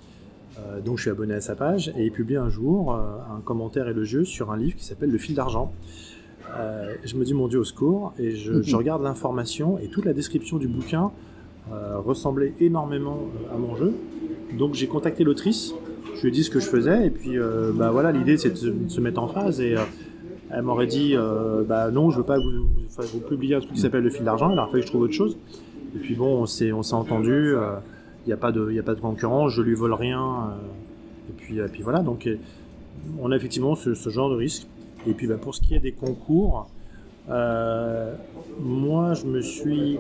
[0.59, 2.99] Euh, donc je suis abonné à sa page et il publie un jour euh,
[3.37, 5.73] un commentaire élogieux sur un livre qui s'appelle Le fil d'argent.
[6.57, 10.05] Euh, je me dis mon Dieu au secours et je, je regarde l'information et toute
[10.07, 11.11] la description du bouquin
[12.05, 13.19] ressemblait énormément
[13.53, 13.93] à mon jeu.
[14.57, 15.75] Donc j'ai contacté l'autrice,
[16.15, 17.37] je lui ai dit ce que je faisais et puis
[17.75, 19.75] bah voilà l'idée c'est de, se- de se mettre en phase et
[20.51, 21.17] elle m'aurait dit
[21.67, 24.11] bah non je veux pas que vous, vous, vous publiez un truc qui s'appelle Le
[24.11, 25.37] fil d'argent, il a fallu que je trouve autre chose.
[25.97, 27.55] Et puis bon on s'est on s'est entendu.
[28.27, 31.33] Il n'y a pas de y a pas concurrence je lui vole rien euh, et
[31.37, 32.01] puis et voilà.
[32.01, 32.29] Donc
[33.21, 34.67] on a effectivement ce, genre de risque.
[35.07, 36.69] Et puis bah, pour ce qui est des concours
[37.31, 38.15] euh,
[38.61, 39.99] moi je me suis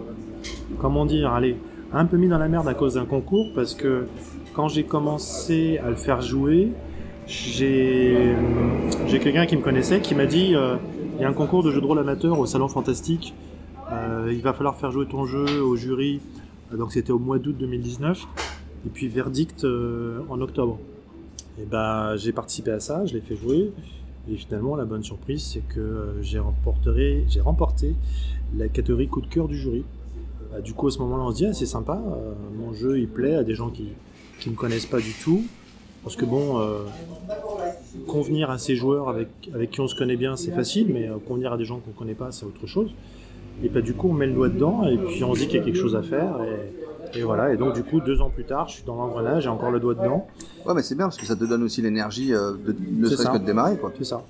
[0.78, 1.56] comment dire allez
[1.92, 4.06] un peu mis dans la merde à cause d'un concours parce que
[4.54, 6.72] quand j'ai commencé à le faire jouer
[7.26, 8.34] j'ai
[9.22, 10.76] quelqu'un qui me connaissait qui m'a dit euh,
[11.16, 13.34] il y a un concours de jeux de rôle amateur au salon fantastique.
[14.28, 16.20] Il va falloir faire jouer ton jeu au jury
[16.72, 18.26] donc c'était au mois d'août 2019
[18.86, 20.78] et puis verdict euh, en octobre
[21.60, 23.72] et ben j'ai participé à ça je l'ai fait jouer
[24.28, 27.94] Et finalement, la bonne surprise, c'est que euh, j'ai remporté,
[28.56, 29.84] la catégorie coup de cœur du jury.
[30.50, 32.98] Bah, du coup, à ce moment-là, on se dit, ah, c'est sympa, euh, mon jeu,
[32.98, 33.90] il plaît à des gens qui
[34.46, 35.44] ne me connaissent pas du tout.
[36.02, 36.60] Parce que bon,
[38.06, 41.52] convenir à ces joueurs avec, avec qui on se connaît bien, c'est facile, mais convenir
[41.52, 42.90] à des gens qu'on ne connaît pas, c'est autre chose.
[43.62, 45.58] Et bah, du coup, on met le doigt dedans, et puis on se dit qu'il
[45.58, 46.36] y a quelque chose à faire.
[47.14, 49.44] Et, et, voilà, et donc du coup, deux ans plus tard, je suis dans l'engrenage,
[49.44, 50.26] j'ai encore le doigt dedans.
[50.66, 53.30] Ouais, mais c'est bien, parce que ça te donne aussi l'énergie euh, de ne serait-ce
[53.30, 53.76] que de démarrer.
[53.78, 53.92] quoi.
[53.96, 54.22] C'est ça.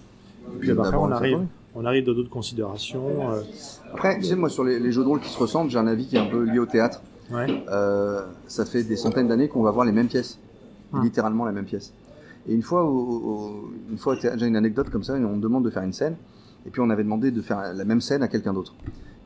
[0.54, 1.40] Et puis après, on arrive,
[1.74, 3.32] on arrive dans d'autres considérations.
[3.32, 3.40] euh,
[3.92, 5.86] Après, tu sais, moi, sur les, les jeux de rôle qui se ressemblent, j'ai un
[5.88, 7.02] avis qui est un peu lié au théâtre.
[7.32, 7.64] ouais.
[7.68, 10.38] Euh, ça fait des centaines d'années qu'on va voir les mêmes pièces,
[10.92, 11.00] Ah.
[11.02, 11.92] littéralement la même pièce.
[12.48, 15.64] Et une fois, au, au- une fois, j'ai une anecdote comme ça, on me demande
[15.64, 16.14] de faire une scène,
[16.64, 18.74] et puis on avait demandé de faire la même scène à quelqu'un d'autre,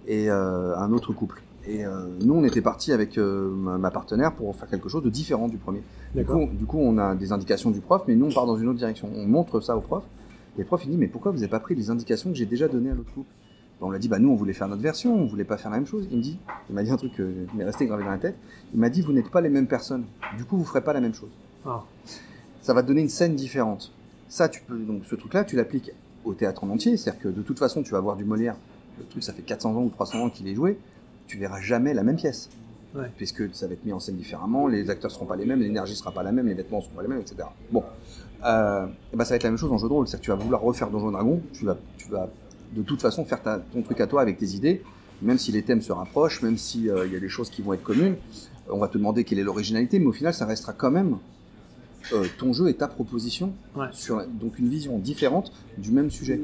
[0.06, 1.42] et euh, un autre couple.
[1.66, 5.10] Et euh, nous, on était partis avec euh, ma, partenaire pour faire quelque chose de
[5.10, 5.82] différent du premier.
[6.14, 8.56] Du coup, du coup, on a des indications du prof, mais nous, on part dans
[8.56, 9.10] une autre direction.
[9.14, 10.02] On montre ça au prof,
[10.56, 12.46] et le prof, il dit, mais pourquoi vous n'avez pas pris les indications que j'ai
[12.46, 13.30] déjà données à l'autre couple?
[13.82, 15.78] On l'a dit, bah nous, on voulait faire notre version, on voulait pas faire la
[15.78, 16.06] même chose.
[16.10, 16.38] Il me dit,
[16.68, 18.36] il m'a dit un truc euh, qui m'est resté gravé dans la tête.
[18.74, 20.04] Il m'a dit, vous n'êtes pas les mêmes personnes.
[20.36, 21.30] Du coup, vous ferez pas la même chose.
[21.64, 21.82] Ah.
[22.60, 23.92] Ça va te donner une scène différente.
[24.28, 25.92] Ça, tu peux, donc ce truc-là, tu l'appliques
[26.26, 26.98] au théâtre en entier.
[26.98, 28.56] C'est-à-dire que de toute façon, tu vas voir du Molière.
[29.00, 30.78] Le truc, ça fait 400 ans ou 300 ans qu'il est joué.
[31.26, 32.48] Tu verras jamais la même pièce.
[32.94, 33.10] Ouais.
[33.16, 35.94] Puisque ça va être mis en scène différemment, les acteurs seront pas les mêmes, l'énergie
[35.94, 37.36] sera pas la même, les vêtements seront pas les mêmes, etc.
[37.70, 37.84] Bon.
[38.44, 40.08] Euh, et ben, ça va être la même chose en jeu de rôle.
[40.08, 42.28] C'est-à-dire que tu vas vouloir refaire Donjon Dragon, tu vas, tu vas
[42.74, 44.82] de toute façon faire ta- ton truc à toi avec tes idées,
[45.22, 47.82] même si les thèmes se rapprochent, même s'il y a des choses qui vont être
[47.84, 48.16] communes.
[48.68, 51.16] On va te demander quelle est l'originalité, mais au final, ça restera quand même
[52.12, 53.86] euh, ton jeu et ta proposition Ouais.
[53.92, 56.40] sur donc une vision différente du même sujet.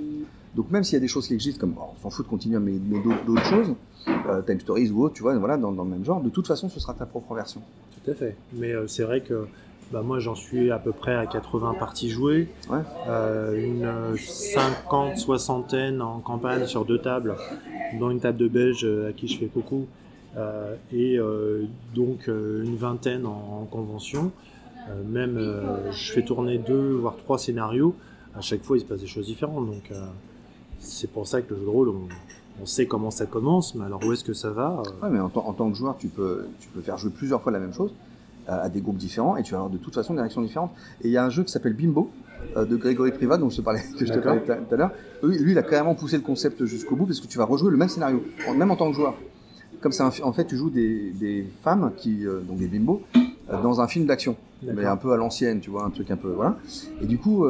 [0.57, 2.59] Donc même s'il y a des choses qui existent, comme on s'en fout de continuer,
[2.59, 3.75] mais, mais d'autres- choses,
[4.09, 6.47] euh, Time Stories ou autre, tu vois, voilà, dans, dans le même genre, de toute
[6.47, 7.61] façon, ce sera ta propre version.
[8.03, 8.37] Tout à fait.
[8.55, 9.47] Mais euh, c'est vrai que
[9.93, 12.79] bah, moi j'en suis à peu près à 80 parties jouées, Ouais.
[13.09, 17.37] Euh, une euh, 50, soixantaine en campagne sur deux tables,
[18.01, 19.87] dont une table de belge à qui je fais coucou,
[20.93, 21.19] et
[21.95, 24.33] donc une vingtaine en, en convention.
[25.09, 25.39] Même
[25.93, 27.95] je fais tourner deux voire trois scénarios.
[28.37, 29.67] À chaque fois il se passe des choses différentes.
[29.67, 29.91] Donc
[30.87, 32.09] c'est pour ça que le jeu de rôle, on,
[32.63, 35.21] on sait comment ça commence, mais alors où est-ce que ça va euh, Ouais, mais
[35.21, 37.59] en, tant- en tant que joueur, tu peux, tu peux faire jouer plusieurs fois la
[37.59, 37.93] même chose
[38.49, 40.71] euh, à des groupes différents et tu vas avoir de toute façon des réactions différentes.
[41.03, 42.11] Et il y a un jeu qui s'appelle Bimbo
[42.57, 44.43] euh, de Grégory Privat dont je te parlais, que je te D'accord.
[44.45, 44.91] parlais tout à- l'heure.
[45.23, 47.71] Lui, lui, il a carrément poussé le concept jusqu'au bout parce que tu vas rejouer
[47.71, 48.23] le même scénario,
[48.57, 49.15] même en tant que joueur.
[49.81, 53.03] Comme fi- en fait, tu joues des, des femmes qui, euh, donc des bimbos,
[53.51, 56.17] euh, dans un film d'action, mais un peu à l'ancienne, tu vois, un truc un
[56.17, 56.57] peu voilà.
[57.03, 57.45] Et du coup,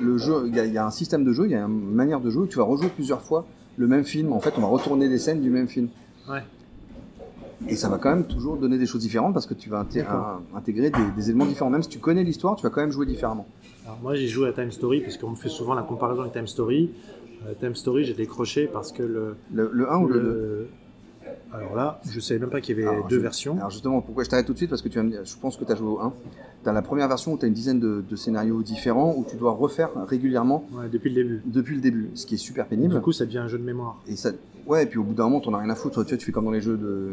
[0.00, 1.62] le jeu, il y, a- il y a un système de jeu, il y a
[1.64, 4.32] une manière de jouer où tu vas rejouer plusieurs fois le même film.
[4.32, 5.88] En fait, on va retourner des scènes du même film.
[6.28, 6.42] Ouais.
[7.68, 9.98] Et ça va quand même toujours donner des choses différentes parce que tu vas inté-
[10.00, 10.40] D'accord.
[10.54, 11.70] un- intégrer des, des éléments différents.
[11.70, 13.46] Même si tu connais l'histoire, tu vas quand même jouer différemment.
[13.86, 16.32] Alors moi j'ai joué à Time Story parce qu'on me fait souvent la comparaison avec
[16.32, 16.90] Time Story.
[17.46, 20.68] Euh, Time Story j'ai décroché parce que le, Le, le 1 ou le 2 le-
[21.52, 23.56] alors là je savais même pas qu'il y avait Alors, deux je- versions.
[23.56, 24.70] Alors justement, pourquoi je t'arrête tout de suite?
[24.70, 26.12] Parce que tu je pense que tu as joué au 1.
[26.62, 29.24] Tu as la première version où tu as une dizaine de, de scénarios différents où
[29.28, 31.42] tu dois refaire régulièrement Ouais, depuis le début.
[31.46, 32.94] depuis le début, ce qui est super pénible.
[32.94, 33.96] Du coup ça devient un jeu de mémoire.
[34.08, 34.30] Et ça,
[34.66, 36.02] ouais, et puis au bout d'un moment, t'en as rien à foutre.
[36.04, 37.08] Tu vois, tu fais comme dans les jeux de,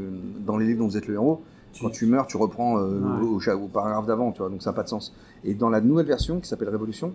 [0.45, 1.41] dans les livres dont vous êtes le héros.
[1.73, 3.25] Tu- Quand tu meurs, tu reprends euh, Ouais.
[3.25, 4.49] au, au, au paragraphe d'avant, tu vois.
[4.49, 5.13] Donc ça n'a pas de sens.
[5.45, 7.13] Et dans la nouvelle version qui s'appelle Révolution,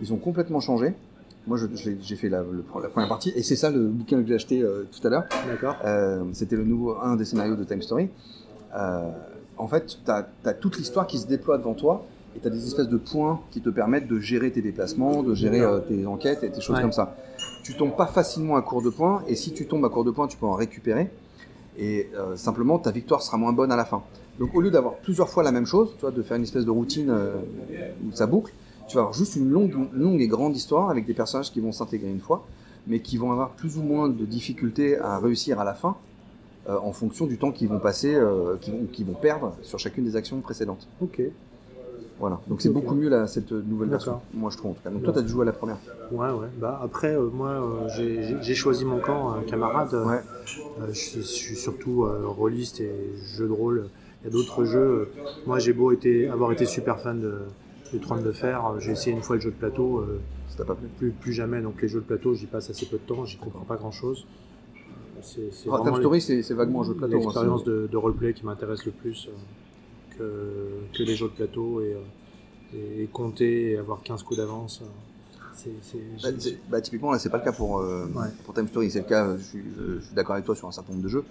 [0.00, 0.94] ils ont complètement changé.
[1.46, 4.34] Moi, j'ai fait la, le- la première partie, et c'est ça le bouquin que j'ai
[4.34, 5.24] acheté euh, tout à l'heure.
[5.48, 5.76] D'accord.
[5.84, 8.08] Euh, C'était le nouveau un des scénarios de Time Story.
[8.76, 9.08] Euh,
[9.58, 12.04] en fait, tu as, toute l'histoire qui se déploie devant toi,
[12.36, 15.34] et tu as des espèces de points qui te permettent de gérer tes déplacements, de
[15.34, 16.82] gérer euh, tes enquêtes et tes choses Ouais.
[16.82, 17.16] comme ça.
[17.64, 20.10] Tu tombes pas facilement à court de points, et si tu tombes à court de
[20.12, 21.10] points, tu peux en récupérer.
[21.76, 24.02] Et euh, simplement, ta victoire sera moins bonne à la fin.
[24.38, 26.64] Donc, au lieu d'avoir plusieurs fois la même chose, tu vois, de faire une espèce
[26.64, 27.34] de routine euh,
[28.06, 28.52] où ça boucle,
[28.92, 31.72] tu vas avoir juste une longue, longue et grande histoire avec des personnages qui vont
[31.72, 32.44] s'intégrer une fois,
[32.86, 35.96] mais qui vont avoir plus ou moins de difficultés à réussir à la fin
[36.68, 40.04] euh, en fonction du temps qu'ils vont passer, euh, qu'ils vont, vont perdre sur chacune
[40.04, 40.86] des actions précédentes.
[41.00, 41.22] Ok.
[42.20, 42.38] Voilà.
[42.48, 44.20] Donc c'est beaucoup mieux là, cette nouvelle version.
[44.34, 44.90] Moi je trouve en tout cas.
[44.90, 45.78] Donc toi t'as dû jouer à la première.
[46.12, 46.48] Ouais ouais.
[46.60, 47.88] Bah après euh, moi euh,
[48.42, 49.94] j'ai- choisi mon camp, camarade.
[49.94, 50.20] Ouais.
[50.92, 52.92] je, suis- surtout rôliste et
[53.36, 53.88] jeu de rôle.
[54.20, 55.10] Il y a d'autres jeux.
[55.46, 57.38] Moi j'ai beau été, avoir été super fan de,
[57.92, 59.98] du Trône de Fer, euh, j'ai essayé une fois le jeu de plateau.
[59.98, 61.60] euh, Ça pas plu plus, plus jamais.
[61.60, 63.90] Donc les jeux de plateau, j'y passe assez peu de temps, j'y comprends pas grand
[63.92, 64.26] chose.
[65.22, 67.16] C'est c'est Ah, Time Story c'est c'est vaguement un jeu de plateau.
[67.16, 69.28] hein, l'expérience de, de roleplay qui m'intéresse le plus
[70.20, 74.22] euh, que, que les jeux de plateau et, euh, et, et compter et avoir 15
[74.24, 74.80] coups d'avance.
[74.82, 74.86] euh,
[75.54, 75.70] c'est-
[76.22, 76.28] Bah,
[76.70, 78.28] bah, typiquement là c'est pas le cas pour, euh, Ouais.
[78.44, 80.66] pour Time Story, c'est le cas, je suis, je- je suis d'accord avec toi sur
[80.66, 81.24] un certain nombre de jeux,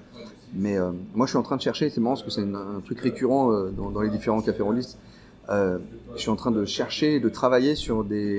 [0.54, 2.56] mais euh, moi je suis en train de chercher, c'est marrant parce que c'est une-
[2.56, 4.98] un truc récurrent euh, dans, dans les différents cafés rôlistes,
[5.50, 5.78] euh,
[6.16, 8.38] je suis en train de chercher, de travailler sur des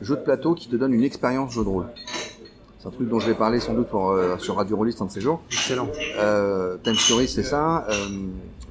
[0.00, 1.86] jeux de plateau qui te donnent une expérience jeu de rôle.
[2.78, 5.06] C'est un truc dont je vais parler sans doute pour, euh, sur Radio Rollist un
[5.06, 5.40] de ces jours.
[5.52, 5.88] Excellent.
[6.18, 7.86] Euh, Time Story, c'est ça.
[7.88, 7.92] Euh,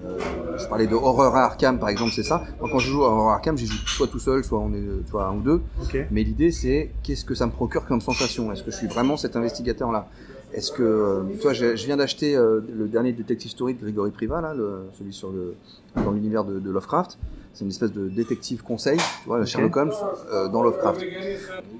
[0.03, 0.17] euh,
[0.57, 2.43] je parlais de Horror à Arkham, par exemple, c'est ça.
[2.59, 4.74] Moi, quand je joue à Horror à Arkham, j'y joue soit tout seul, soit on
[4.74, 5.61] est, tu vois, un ou deux.
[5.82, 5.97] Ok.
[6.11, 8.51] Mais l'idée, c'est qu'est-ce que ça me procure comme sensation?
[8.51, 10.07] Est-ce que je suis vraiment cet investigateur-là?
[10.53, 13.80] Est-ce que, euh, tu vois, je, je viens d'acheter euh, le dernier Detective Story de
[13.80, 15.55] Grégory Priva, là, le, celui sur le,
[16.03, 17.17] dans l'univers de, de Lovecraft.
[17.53, 19.93] C'est une espèce de détective conseil, tu vois, Sherlock Holmes
[20.31, 21.03] euh, dans Lovecraft.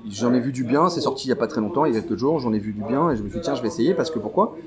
[0.10, 1.98] J'en ai vu du bien, c'est sorti il y a pas très longtemps, il y
[1.98, 3.62] a quelques jours, j'en ai vu du bien et je me suis dit tiens, je
[3.62, 4.58] vais essayer parce que pourquoi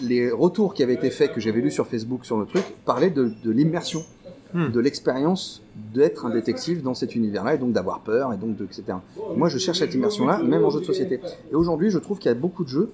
[0.00, 3.10] Les retours qui avaient été faits, que j'avais lus sur Facebook sur le truc, parlaient
[3.10, 4.02] de, de l'immersion,
[4.54, 4.68] Hmm.
[4.68, 5.62] de l'expérience
[5.94, 8.84] d'être un détective dans cet univers-là et donc d'avoir peur et donc de, etc.
[9.34, 11.20] Moi, je cherche cette immersion-là, même en jeu de société.
[11.50, 12.92] Et aujourd'hui, je trouve qu'il y a beaucoup de jeux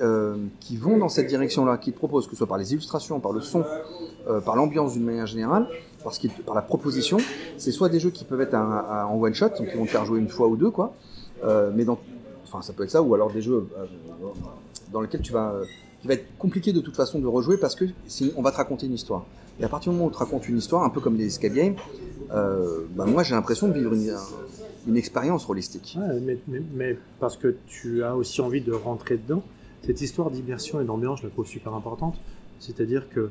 [0.00, 3.18] euh, qui vont dans cette direction-là, qui te proposent, que ce soit par les illustrations,
[3.18, 3.64] par le son,
[4.28, 5.66] euh, par l'ambiance d'une manière générale,
[6.18, 7.18] qu'ils te- par la proposition,
[7.58, 10.04] c'est soit des jeux qui peuvent être en one shot, donc qui vont te faire
[10.04, 10.94] jouer une fois ou deux, quoi.
[11.44, 11.84] Euh, mais
[12.44, 13.84] enfin, ça peut être ça, ou alors des jeux euh,
[14.92, 15.54] dans lesquels tu vas,
[16.00, 17.84] qui va être compliqué de toute façon de rejouer parce que
[18.36, 19.24] on va te raconter une histoire.
[19.60, 21.26] Et à partir du moment où on te raconte une histoire, un peu comme les
[21.26, 21.74] escape games,
[22.32, 25.98] euh, bah, moi j'ai l'impression de vivre une, expérience holistique.
[26.48, 29.42] Mais- mais parce que tu as aussi envie de rentrer dedans.
[29.84, 32.16] Cette histoire d'immersion et d'ambiance, je la trouve super importante.
[32.58, 33.30] C'est-à-dire que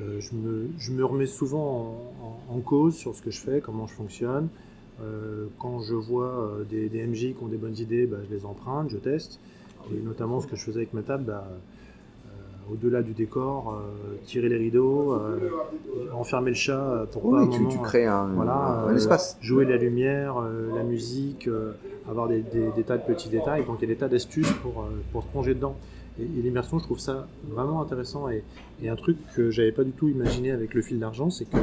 [0.00, 2.02] euh, je, me, je me remets souvent
[2.50, 4.48] en, en- en cause sur ce que je fais, comment je fonctionne.
[5.02, 6.26] Euh, quand je vois
[6.60, 9.38] euh, des, des MJ qui ont des bonnes idées, bah, je les emprunte, je teste.
[9.92, 14.14] Et notamment ce que je faisais avec ma table, bah, euh, au-delà du décor, euh,
[14.26, 15.50] tirer les rideaux, euh,
[16.14, 18.92] enfermer le chat pour pas Oui, un tu, moment, tu crées un, voilà, un- euh,
[18.92, 19.36] un espace.
[19.42, 21.72] jouer la lumière, euh, la musique, euh,
[22.08, 23.64] avoir des, des- des tas de petits détails.
[23.66, 25.76] Donc il y a des tas d'astuces pour, euh, pour se plonger dedans.
[26.18, 28.28] Et, et l'immersion, je trouve ça vraiment intéressant.
[28.28, 28.42] Et,
[28.82, 31.56] et un truc que j'avais pas du tout imaginé avec le fil d'argent, c'est que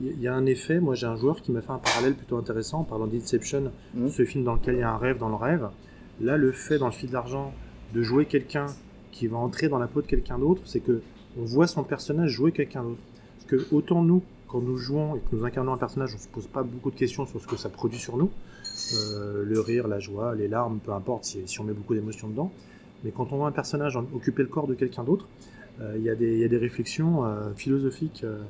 [0.00, 0.78] il y a un effet.
[0.78, 4.08] Moi, j'ai un joueur qui m'a fait un parallèle plutôt intéressant en parlant d'Inception, Mhm.
[4.08, 5.68] ce film dans lequel il y a un rêve dans le rêve.
[6.20, 7.52] Là, le fait dans le fil d'argent
[7.94, 8.66] de jouer quelqu'un
[9.10, 11.00] qui va entrer dans la peau de quelqu'un d'autre, c'est que
[11.40, 13.00] on voit son personnage jouer quelqu'un d'autre.
[13.38, 16.28] Parce que autant nous, quand nous jouons et que nous incarnons un personnage, on se
[16.28, 18.30] pose pas beaucoup de questions sur ce que ça produit sur nous.
[18.94, 22.28] Euh, le rire, la joie, les larmes, peu importe si, si on met beaucoup d'émotions
[22.28, 22.52] dedans.
[23.04, 25.26] Mais quand on voit un personnage occuper le corps de quelqu'un d'autre,
[25.80, 28.42] euh, il y, a des- réflexions euh, philosophiques euh,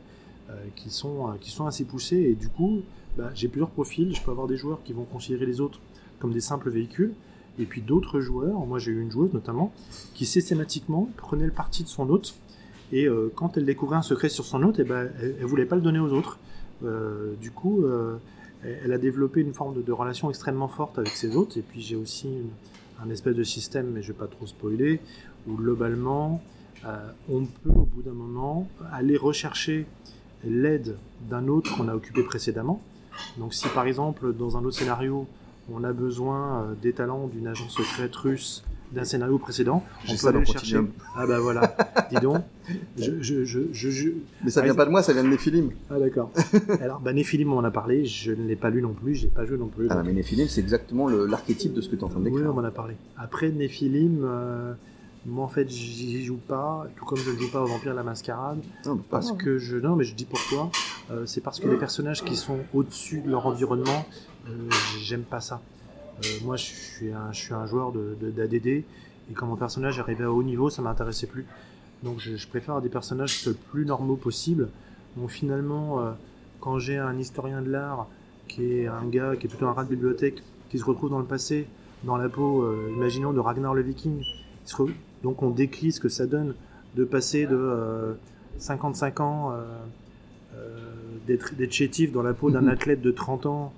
[0.76, 1.26] qui, sont,
[1.66, 2.16] assez poussées.
[2.16, 2.80] Et du coup,
[3.16, 4.14] bah, j'ai plusieurs profils.
[4.14, 5.80] Je peux avoir des joueurs qui vont considérer les autres
[6.18, 7.12] comme des simples véhicules.
[7.60, 9.72] Et puis d'autres joueurs, moi j'ai eu une joueuse notamment,
[10.14, 12.36] qui systématiquement prenait le parti de son hôte.
[12.92, 15.74] Et quand elle découvrait un secret sur son hôte, eh ben, elle, elle voulait pas
[15.74, 16.38] le donner aux autres.
[17.40, 17.84] Du coup,
[18.62, 21.56] elle a développé une forme de, de relation extrêmement forte avec ses hôtes.
[21.56, 22.50] Et puis j'ai aussi une-
[23.02, 25.00] un espèce de système, mais je vais pas trop spoiler,
[25.46, 26.42] où globalement,
[26.84, 29.86] euh, on peut au bout d'un moment aller rechercher
[30.44, 30.96] l'aide
[31.28, 32.80] d'un autre qu'on a occupé précédemment.
[33.36, 35.26] Donc si par exemple dans un autre scénario,
[35.72, 40.16] on a besoin euh, des talents d'une agence secrète russe d'un scénario précédent, J'ai on
[40.16, 40.76] ça peut dans aller le chercher.
[40.76, 40.90] Continuum.
[41.16, 41.76] Ah bah voilà,
[42.10, 42.42] dis donc.
[42.98, 44.08] Je, je, je, je- je-
[44.44, 45.70] Mais ça vient pas de moi, ça vient de Néphilim.
[45.90, 46.30] Ah d'accord.
[46.80, 49.22] Alors bah Néphilim on en a parlé, je ne l'ai pas lu non plus, je
[49.24, 49.86] l'ai pas joué non plus.
[49.90, 52.24] Ah, donc- mais Néphilim, c'est exactement l'archétype de ce que tu es en train de
[52.26, 52.50] oui, décrire.
[52.50, 52.94] on m'en a parlé.
[53.16, 54.72] Après, Néphilim, euh,
[55.26, 58.02] moi en fait, j'y joue pas, tout comme je ne joue pas au Vampire la
[58.02, 59.38] Mascarade, Non, parce grave.
[59.38, 59.76] que je.
[59.76, 60.70] Non, mais je dis pourquoi.
[61.10, 64.06] Euh, c'est parce que les personnages qui sont au-dessus de leur environnement,
[64.48, 64.50] euh,
[65.02, 65.60] j'aime pas ça.
[66.24, 68.84] Euh, moi, je suis un, je suis un joueur de, de- d'ADD, et
[69.34, 71.46] quand mon personnage arrivait à haut niveau, ça m'intéressait plus.
[72.02, 74.68] Donc, je, je préfère des personnages le plus normaux possible.
[75.16, 76.10] Donc, finalement, euh,
[76.60, 78.06] quand j'ai un historien de l'art
[78.48, 81.18] qui est un gars qui est plutôt un rat de bibliothèque, qui se retrouve dans
[81.18, 81.66] le passé,
[82.04, 84.22] dans la peau, euh, imaginons, de Ragnar le Viking,
[84.66, 84.90] re-
[85.22, 86.54] donc on décrit ce que ça donne
[86.96, 88.14] de passer de euh,
[88.58, 89.62] 55 ans, euh,
[90.56, 90.78] euh,
[91.26, 93.72] d'être chétif dans la peau d'un athlète de 30 ans,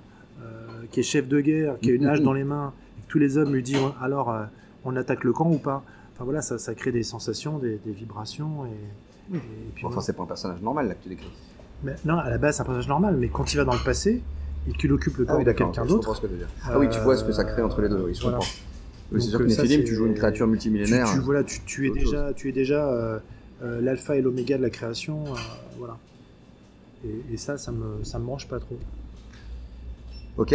[0.91, 3.19] qui est chef de guerre, qui a une hache dans les mains, et que tous
[3.19, 4.45] les hommes lui disent alors euh,
[4.85, 5.83] on attaque le camp ou pas?
[6.15, 8.67] Enfin voilà, ça, ça crée des sensations, des, des vibrations.
[8.67, 9.41] Et, et
[9.75, 11.31] puis Enfin, c'est pas un personnage normal là que tu décris.
[11.83, 13.85] Mais non, à la base, c'est un personnage normal, mais quand il va dans le
[13.85, 14.21] passé
[14.69, 16.49] et qu'il occupe le corps de quelqu'un je comprends d'autre, que dire.
[16.67, 18.39] Ah oui, tu vois ce que ça crée entre les deux, oui, je voilà.
[18.39, 18.53] comprends.
[19.13, 21.07] Oui, c'est sûr que euh, Néphilim, tu joues une créature tu, multimillénaire.
[21.13, 23.19] tu- voilà, tu, tu es déjà, tu es déjà euh,
[23.63, 25.37] euh, l'alpha et l'oméga de la création, euh,
[25.79, 25.97] voilà.
[27.05, 28.79] Et, et ça, ça me, ça me branche pas trop.
[30.39, 30.55] Ok.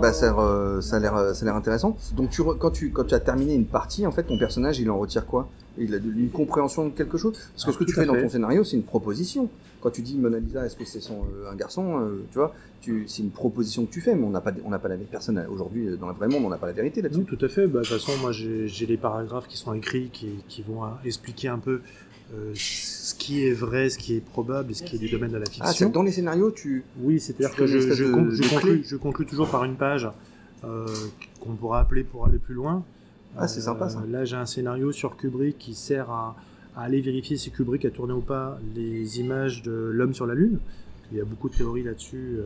[0.00, 1.96] Bah ça, a l'air, euh, ça a l'air, euh, ça a l'air intéressant.
[2.16, 4.78] Donc tu re- quand tu quand tu as terminé une partie, en fait, ton personnage,
[4.80, 5.48] il en retire quoi?
[5.78, 7.32] Il a de- une compréhension de quelque chose?
[7.52, 8.22] Parce que Ah, ce que tu à fais dans fait.
[8.22, 9.48] ton scénario, c'est une proposition.
[9.80, 12.52] Quand tu dis Mona Lisa, est-ce que c'est son euh, un garçon euh, Tu vois,
[12.82, 14.96] tu, c'est une proposition que tu fais, mais on n'a pas on n'a pas la
[14.96, 17.20] personne aujourd'hui euh, dans le vrai monde, on n'a pas la vérité là-dessus.
[17.20, 17.66] Non, tout à fait.
[17.66, 20.84] Bah, de toute façon, moi, j'ai j'ai les paragraphes qui sont écrits, qui, qui vont
[20.84, 21.80] euh, expliquer un peu
[22.34, 25.32] euh, ce qui est vrai, ce qui est probable et ce qui est du domaine
[25.32, 25.90] de la Ah, c'est fiction.
[25.90, 26.84] dans les scénarios, tu.
[27.00, 28.48] oui, c'est-à-dire que je, je de- con- de je clé.
[28.50, 30.08] conclus, je conclus toujours par une page
[30.64, 30.86] euh,
[31.40, 32.84] qu'on pourra appeler pour aller plus loin.
[33.36, 34.02] Ah, c'est sympa, ça.
[34.10, 36.36] Là, j'ai un scénario sur Kubrick qui sert à,
[36.76, 40.34] à aller vérifier si Kubrick a tourné ou pas les images de l'homme sur la
[40.34, 40.58] Lune.
[41.12, 42.36] Il y a beaucoup de théories là-dessus.
[42.38, 42.42] euh,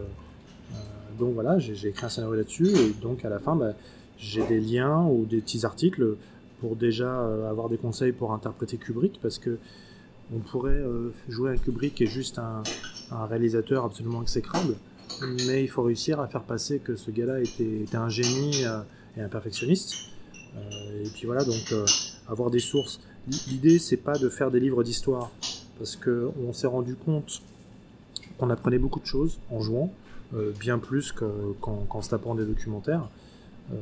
[0.72, 0.76] euh,
[1.18, 2.68] donc voilà, j'ai j'ai écrit un scénario là-dessus.
[2.68, 3.72] Et donc à la fin, bah,
[4.18, 6.16] j'ai des liens ou des petits articles
[6.64, 9.58] pour déjà euh, avoir des conseils pour interpréter Kubrick parce que
[10.34, 12.62] on pourrait euh, jouer un Kubrick est juste un,
[13.26, 14.74] réalisateur absolument exécrable,
[15.46, 18.80] mais il faut réussir à faire passer que ce gars-là était, un génie euh,
[19.18, 19.94] et un perfectionniste.
[21.04, 21.74] Et puis voilà, donc
[22.28, 23.00] avoir des sources.
[23.48, 25.30] L'idée, c'est pas de faire des livres d'histoire,
[25.78, 27.42] parce que on s'est rendu compte
[28.38, 29.92] qu'on apprenait beaucoup de choses en jouant,
[30.60, 33.08] bien plus que- qu'en qu'en se tapant des documentaires.
[33.72, 33.76] Euh,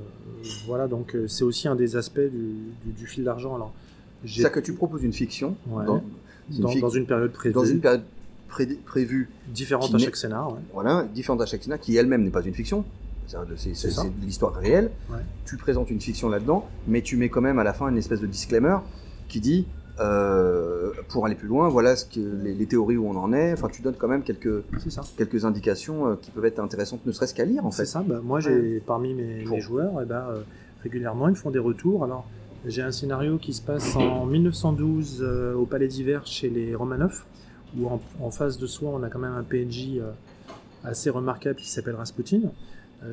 [0.67, 2.55] voilà, donc euh, c'est aussi un des aspects du,
[2.85, 3.55] du- du fil d'argent.
[3.55, 3.73] Alors,
[4.27, 5.85] C'est ça que tu proposes une fiction Ouais.
[5.85, 6.03] dans,
[6.51, 8.03] une dans, fic- dans une période prévue, dans une période
[8.49, 10.53] pré- prévue, différente à chaque scénar.
[10.53, 10.61] ouais.
[10.73, 12.85] voilà, différente à chaque scénario, qui elle-même n'est pas une fiction.
[13.27, 13.73] C'est
[14.23, 14.91] l'histoire réelle.
[15.11, 15.19] Ouais.
[15.47, 18.21] Tu présentes une fiction là-dedans, mais tu mets quand même à la fin une espèce
[18.21, 18.77] de disclaimer
[19.29, 19.67] qui dit,
[20.03, 23.53] euh, pour aller plus loin, voilà ce que les, les théories où on en est.
[23.53, 25.03] Enfin, tu donnes quand même quelques C'est ça.
[25.17, 27.87] quelques indications euh, qui peuvent être intéressantes, ne serait-ce qu'à lire en C'est fait.
[27.91, 28.05] ça.
[28.07, 30.43] Bah, moi, j'ai parmi mes, joueurs, eh ben, euh,
[30.83, 32.05] régulièrement, ils me font des retours.
[32.05, 32.27] Alors,
[32.67, 37.25] j'ai un scénario qui se passe en 1912 euh, au Palais d'Hiver chez les Romanov,
[37.79, 40.01] où en, en face de soi, on a quand même un PNJ
[40.85, 42.41] assez remarquable qui s'appelle Rasputin.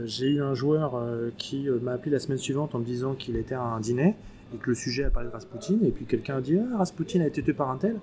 [0.05, 1.01] J'ai eu un joueur
[1.37, 4.15] qui m'a appelé la semaine suivante en me disant qu'il était à un dîner
[4.53, 5.75] et que le sujet a parlé de Rasputin.
[5.83, 7.95] Et puis quelqu'un a dit Ah, Rasputin a été tué par un tel.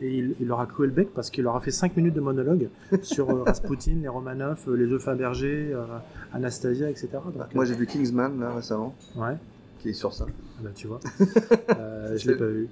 [0.00, 2.14] Et il, il leur a cloué le bec parce qu'il leur a fait 5 minutes
[2.14, 2.68] de monologue
[3.02, 5.84] sur euh, Rasputin, les Romanov, euh, les œufs Fabergé, euh,
[6.32, 7.08] Anastasia, etc.
[7.12, 9.36] Donc, Moi j'ai vu Kingsman là récemment, ouais,
[9.78, 10.26] qui est sur ça.
[10.28, 10.98] ah bah, tu vois.
[12.16, 12.68] Je l'ai pas vu.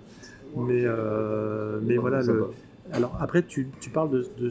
[0.57, 0.85] Mais,
[1.83, 2.23] mais voilà.
[2.23, 2.47] Le...
[2.93, 4.51] Alors après, tu, tu parles de, de,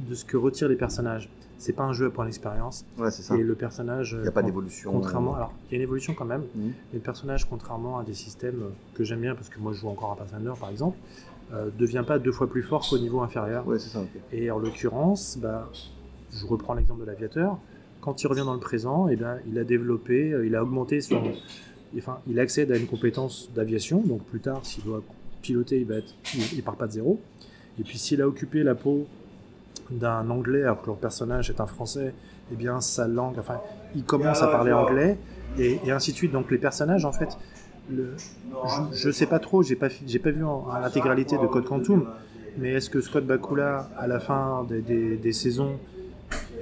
[0.00, 1.30] de ce que retirent les personnages.
[1.58, 2.84] C'est pas un jeu à point d'expérience.
[2.98, 3.36] Ouais, c'est ça.
[3.36, 4.12] Et le personnage.
[4.18, 4.92] Il n'y a pas con- d'évolution.
[4.92, 6.72] Contrairement, alors il y a une évolution quand même, Mhm.
[6.94, 8.62] le personnage, contrairement à des systèmes
[8.94, 10.96] que j'aime bien, parce que moi je joue encore à Pathfinder par exemple,
[11.54, 13.66] euh, devient pas deux fois plus fort qu'au niveau inférieur.
[13.66, 14.04] Ouais, c'est ça.
[14.32, 15.70] Et en l'occurrence, bah,
[16.32, 17.58] je reprends l'exemple de l'aviateur.
[18.00, 21.00] Quand il revient dans le présent, eh ben, il a développé, euh, il a augmenté
[21.00, 21.22] son.
[21.96, 24.00] Enfin, il accède à une compétence d'aviation.
[24.00, 25.02] Donc plus tard, s'il doit
[25.40, 27.18] piloter, il va être, il, il part pas de zéro.
[27.80, 29.06] Et puis s'il a occupé la peau
[29.90, 32.14] d'un Anglais alors que leur personnage est un Français,
[32.52, 33.60] eh bien sa langue, enfin,
[33.94, 35.18] il commence à parler anglais
[35.58, 36.32] et, et ainsi de suite.
[36.32, 37.36] Donc les personnages, en fait,
[37.90, 38.14] le,
[38.66, 41.64] je, je sais pas trop, j'ai pas, j'ai pas vu en, en l'intégralité de Code
[41.66, 42.06] Quantum,
[42.58, 45.76] mais est-ce que Scott Bakula, à la fin des, des- des saisons,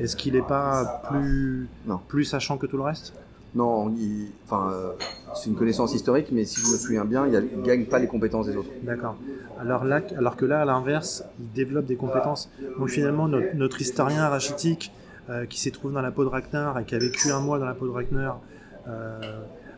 [0.01, 1.99] est-ce qu'il n'est pas plus, Non.
[2.09, 3.15] plus sachant que tout le reste?
[3.55, 4.93] Non, il- enfin, euh,
[5.35, 8.07] c'est une connaissance historique, mais si je me souviens bien, il ne gagne pas les
[8.09, 8.71] compétences des autres.
[8.83, 9.17] D'accord.
[9.61, 12.51] Alors, là, alors que là, à l'inverse, il développe des compétences.
[12.79, 14.93] Donc finalement, notre, notre historien rachitique,
[15.31, 17.59] euh, qui s'est trouvé dans la peau de Ragnar et qui a vécu un mois
[17.59, 18.41] dans la peau de Ragnar,
[18.89, 19.21] euh,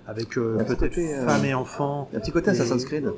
[0.09, 0.95] avec peut-être
[1.27, 2.09] femme et enfant.
[2.11, 3.11] Il y a un petit côté Et- Assassin's Creed.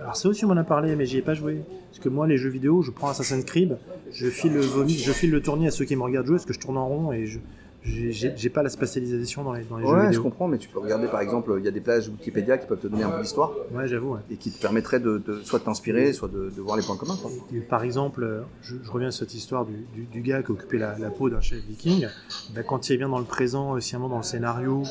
[0.00, 1.62] Alors ça aussi on m'en a parlé, mais j'y ai pas joué.
[1.90, 3.76] Parce que moi, les jeux vidéo, je prends Assassin's Creed,
[4.12, 6.46] je file le vomi, je file le tournis à ceux qui me regardent jouer, parce
[6.46, 7.38] que je tourne en rond et je
[7.84, 10.22] j'ai- pas la spatialisation dans les, dans les jeux Ouais, je vidéo.
[10.22, 12.78] comprends, mais tu peux regarder par exemple, il y a des pages Wikipédia qui peuvent
[12.80, 14.14] te donner un peu d'histoire Ouais, j'avoue.
[14.14, 14.20] ouais.
[14.30, 16.96] et qui te permettraient de, de- soit de t'inspirer, soit de, de voir les points
[16.96, 17.16] communs.
[17.20, 17.30] quoi.
[17.54, 20.78] Et par exemple, je, je reviens à cette histoire du, du- du gars qui occupait
[20.78, 22.06] la, la peau d'un chef viking.
[22.54, 24.82] Ben, quand il revient dans le présent, euh, sciemment dans le scénario,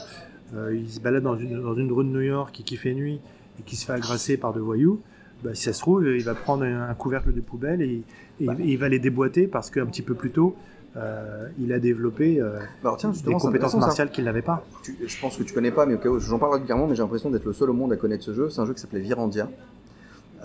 [0.56, 2.94] euh, il se balade dans une, dans une rue de New York et qui fait
[2.94, 3.20] nuit
[3.60, 5.02] et qui se fait agresser par deux voyous.
[5.44, 8.04] Ben, si ça se trouve, il va prendre un, couvercle de poubelle et,
[8.40, 10.56] et- et il va les déboîter parce qu'un petit peu plus tôt,
[10.96, 14.64] euh, il a développé euh, Bah alors tiens, des compétences martiales qu'il n'avait pas.
[14.84, 16.96] Tu- je pense que tu connais pas, mais au cas où, j'en parle régulièrement, mais
[16.96, 18.50] j'ai l'impression d'être le seul au monde à connaître ce jeu.
[18.50, 19.50] C'est un jeu qui s'appelait Virandia,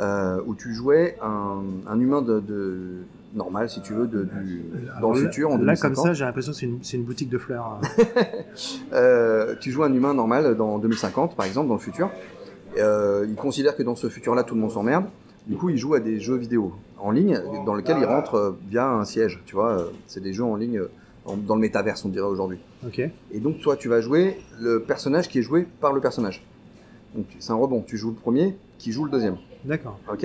[0.00, 2.94] euh, où tu jouais un, un humain de, de-
[3.34, 4.62] normal, si tu veux, de, du,
[5.02, 6.06] dans le là- futur, en Là, comme 2050.
[6.06, 7.78] ça, j'ai l'impression que c'est une, boutique de fleurs.
[7.82, 9.54] hein.
[9.60, 12.10] Tu joues un humain normal dans 2050, par exemple, dans le futur.
[12.76, 15.04] Il considère que dans ce futur-là, tout le monde s'emmerde.
[15.48, 18.58] Du coup, il joue à des jeux vidéo en ligne dans lesquels il rentre euh,
[18.68, 19.42] via un siège.
[19.46, 20.90] Tu vois, euh, c'est des jeux en ligne euh,
[21.46, 22.58] dans le métaverse, on dirait aujourd'hui.
[22.86, 23.00] ok.
[23.32, 26.44] Et donc, toi, tu vas jouer le personnage qui est joué par le personnage.
[27.14, 27.82] Donc, c'est un rebond.
[27.86, 29.36] Tu joues le premier, qui joue le deuxième.
[29.64, 29.98] D'accord.
[30.10, 30.24] Ok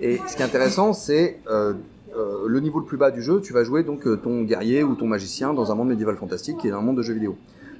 [0.00, 1.74] Et ce qui est intéressant, c'est euh,
[2.16, 3.40] euh, le niveau le plus bas du jeu.
[3.40, 6.58] Tu vas jouer donc euh, ton guerrier ou ton magicien dans un monde médiéval fantastique
[6.58, 7.36] qui est un monde de jeux vidéo.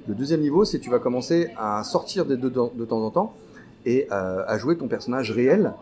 [0.07, 3.35] Le deuxième niveau, c'est tu vas commencer à sortir des deux de, temps en temps
[3.87, 5.73] et à jouer ton personnage réel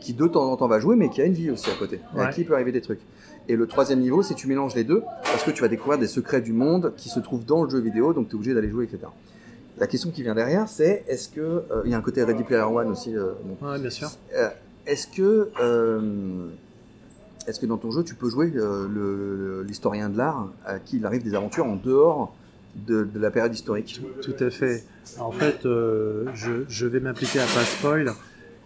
[0.00, 2.00] qui de temps en temps va jouer, mais qui a une vie aussi à côté,
[2.16, 2.32] et à Ouais.
[2.32, 3.00] qui il peut arriver des trucs.
[3.48, 6.08] Et le troisième niveau, c'est tu mélanges les deux parce que tu vas découvrir des
[6.08, 8.70] secrets du monde qui se trouvent dans le jeu vidéo, donc tu es obligé d'aller
[8.70, 9.04] jouer, etc.
[9.78, 12.42] La question qui vient derrière, c'est est-ce que euh, il y a un côté Ready
[12.44, 13.14] Player One aussi.
[13.16, 14.10] euh, bon, Ouais, bien sûr.
[14.34, 14.48] euh,
[14.86, 16.46] est-ce que, euh,
[17.46, 18.50] est-ce que dans ton jeu, tu peux jouer
[19.66, 22.34] l'historien de l'art à qui il arrive des aventures en dehors
[22.74, 24.00] de, de la période historique?
[24.22, 24.84] Tout à fait.
[25.18, 28.12] En fait, je, je vais m'appliquer à pas spoil,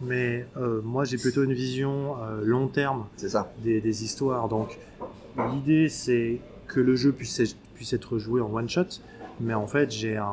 [0.03, 3.53] mais euh, moi j'ai plutôt une vision euh, long terme ça.
[3.63, 4.49] des, des histoires.
[4.49, 4.79] Donc
[5.53, 7.41] l'idée c'est que le jeu puisse,
[7.75, 8.85] puisse être joué en one shot,
[9.41, 10.27] mais en fait j'ai un,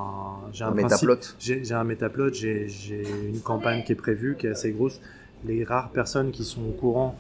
[0.54, 1.10] j'ai un, Un principe-.
[1.40, 5.00] J'ai un métaplot, j'ai j'ai une campagne qui est prévue, qui est assez grosse.
[5.46, 7.18] Les rares personnes qui sont au courant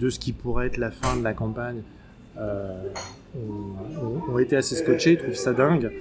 [0.00, 1.82] de ce qui pourrait être la fin de la campagne
[2.38, 2.82] euh,
[3.36, 5.92] ont, ont- été assez scotchés, trouvent ça dingue.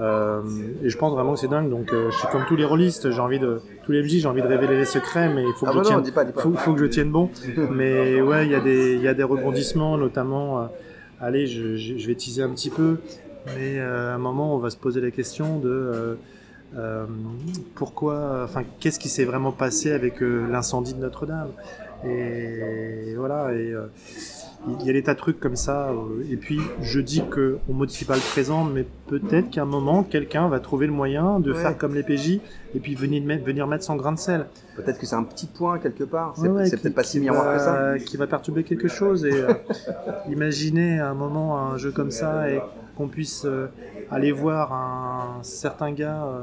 [0.00, 0.42] Euh,
[0.84, 1.70] et je pense vraiment que c'est dingue.
[1.70, 4.26] Donc euh, je suis comme tous les rôlistes, j'ai envie de tous les MJ, j'ai
[4.28, 6.24] envie de révéler les secrets, mais il faut que Ah je non, tienne dis pas,
[6.24, 6.40] dis pas.
[6.40, 7.30] faut, faut que je tienne bon.
[7.72, 10.60] Mais ouais, il y, a des- il y a des rebondissements, notamment.
[10.60, 10.66] euh,
[11.20, 12.98] allez, je, je- vais teaser un petit peu.
[13.56, 16.16] Mais à un moment, on va se poser la question de
[17.74, 18.42] pourquoi.
[18.44, 21.48] Enfin, qu'est-ce qui s'est vraiment passé avec l'incendie de Notre-Dame?
[22.06, 23.52] Et voilà.
[23.54, 23.74] Et
[24.80, 25.90] il y a des tas de trucs comme ça.
[25.90, 29.66] euh, et puis, je dis que on modifie pas le présent, mais peut-être qu'à un
[29.66, 31.62] moment, quelqu'un va trouver le moyen de Ouais.
[31.62, 32.40] faire comme les PJ
[32.74, 34.46] et puis venir mettre, venir mettre son grain de sel.
[34.76, 36.34] Peut-être que c'est un petit point quelque part.
[36.36, 37.98] C'est Ouais, peut-être pas si miroir que ça.
[38.04, 39.24] Qui va perturber quelque chose.
[39.24, 39.52] Et euh,
[40.28, 42.60] imaginez à un moment un jeu comme ça et
[42.96, 43.66] qu'on puisse euh,
[44.10, 46.40] aller voir un certain gars euh,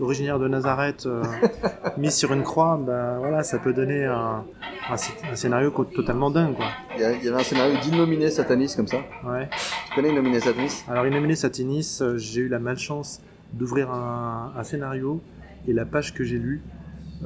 [0.00, 1.22] originaire de Nazareth euh,
[1.98, 2.78] mis sur une croix.
[2.84, 4.44] Ben voilà, ça peut donner un,
[4.90, 6.66] un sc- un scénario totalement dingue, quoi.
[6.96, 8.98] Il y, a- il y avait un scénario d'Innominé Satanis comme ça.
[9.26, 9.48] Ouais.
[9.88, 13.20] Tu connais Innominé Satanis Alors, Innominé Satinis, euh, j'ai eu la malchance
[13.52, 15.20] d'ouvrir un, un scénario
[15.66, 16.62] et la page que j'ai lue.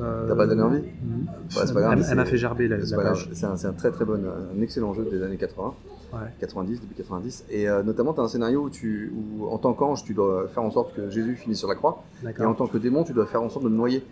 [0.01, 0.79] euh, T'as pas donné envie?
[0.81, 3.29] Mm, c'est pas grave, Elle, m'a fait gerber la, page.
[3.33, 5.75] c'est un, un très très bon, un excellent jeu des années 80,
[6.15, 6.29] Ouais.
[6.41, 7.45] 90, début 90.
[7.51, 10.49] Et euh, notamment, tu as un scénario où, tu, où en tant qu'ange, tu dois
[10.49, 12.03] faire en sorte que Jésus finisse sur la croix.
[12.39, 14.05] Et en tant que démon, tu dois faire en sorte de le noyer.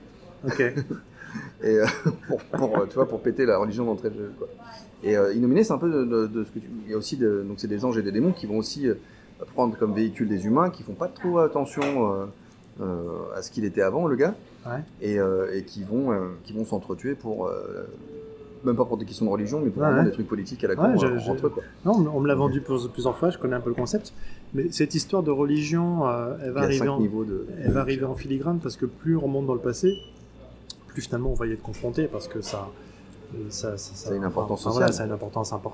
[0.45, 0.61] Ok.
[1.63, 1.87] Et, euh,
[2.29, 4.33] pour, pour, euh, tu vois, pour péter la religion d'entrée de jeu.
[4.39, 4.49] Quoi.
[5.03, 6.69] Et euh, Innominé, c'est un peu de, de- de ce que tu.
[6.85, 8.87] Il y a aussi de, donc c'est des anges et des démons qui vont aussi
[9.55, 12.29] prendre comme véhicule des humains, qui font pas trop attention
[13.35, 14.35] à ce qu'il était avant, le gars,
[14.67, 14.83] Ouais.
[15.01, 15.17] et,
[15.57, 16.11] et qui vont,
[16.45, 17.51] qui vont s'entretuer pour.
[18.65, 20.09] Même pas pour des questions de religion, mais pour Ouais, vraiment ouais.
[20.11, 21.51] des trucs politiques à la Ouais, con je- euh, je- entre eux.
[21.51, 21.63] Quoi.
[21.85, 24.13] Non, on me- l'a vendu plusieurs, fois, je connais un peu le concept.
[24.55, 27.47] Mais cette histoire de religion, euh, elle, va arriver en, de.
[27.65, 29.97] elle va arriver en filigrane parce que plus on remonte dans le passé,
[30.89, 32.69] plus finalement on va y être confronté parce que ça.
[33.35, 34.97] euh, ça, ça, Ça a une importance enfin, voilà, sociale.
[34.99, 35.73] ça a une importance impor-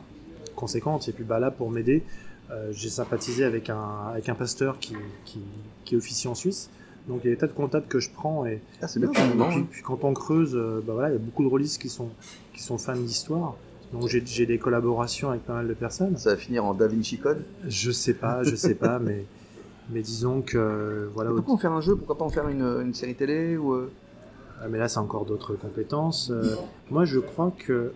[0.55, 1.09] conséquente.
[1.09, 2.05] Et puis bah, là, pour m'aider,
[2.51, 5.41] euh, j'ai sympathisé avec un, avec un pasteur qui, qui,
[5.85, 6.71] qui officie en Suisse.
[7.09, 9.09] Donc il y a des tas de contacts que je prends et, Ah, et bien,
[9.11, 11.81] puis, puis- puis quand on creuse, euh, bah voilà, il y a beaucoup de rôlistes
[11.81, 12.11] qui sont,
[12.55, 13.57] qui sont fans d'histoire.
[13.93, 16.19] Donc j'ai des collaborations avec pas mal de personnes.
[16.19, 17.43] Ça va finir en Da Vinci Code?
[17.67, 19.25] Je sais pas, je sais pas, mais,
[19.91, 21.31] mais disons que euh, voilà.
[21.31, 21.97] Pourquoi en faire un jeu?
[21.97, 23.91] Pourquoi pas en faire une, une série télé ou euh,
[24.61, 26.31] Ah, mais là, c'est encore d'autres compétences.
[26.31, 26.55] Euh,
[26.91, 27.93] moi, je crois que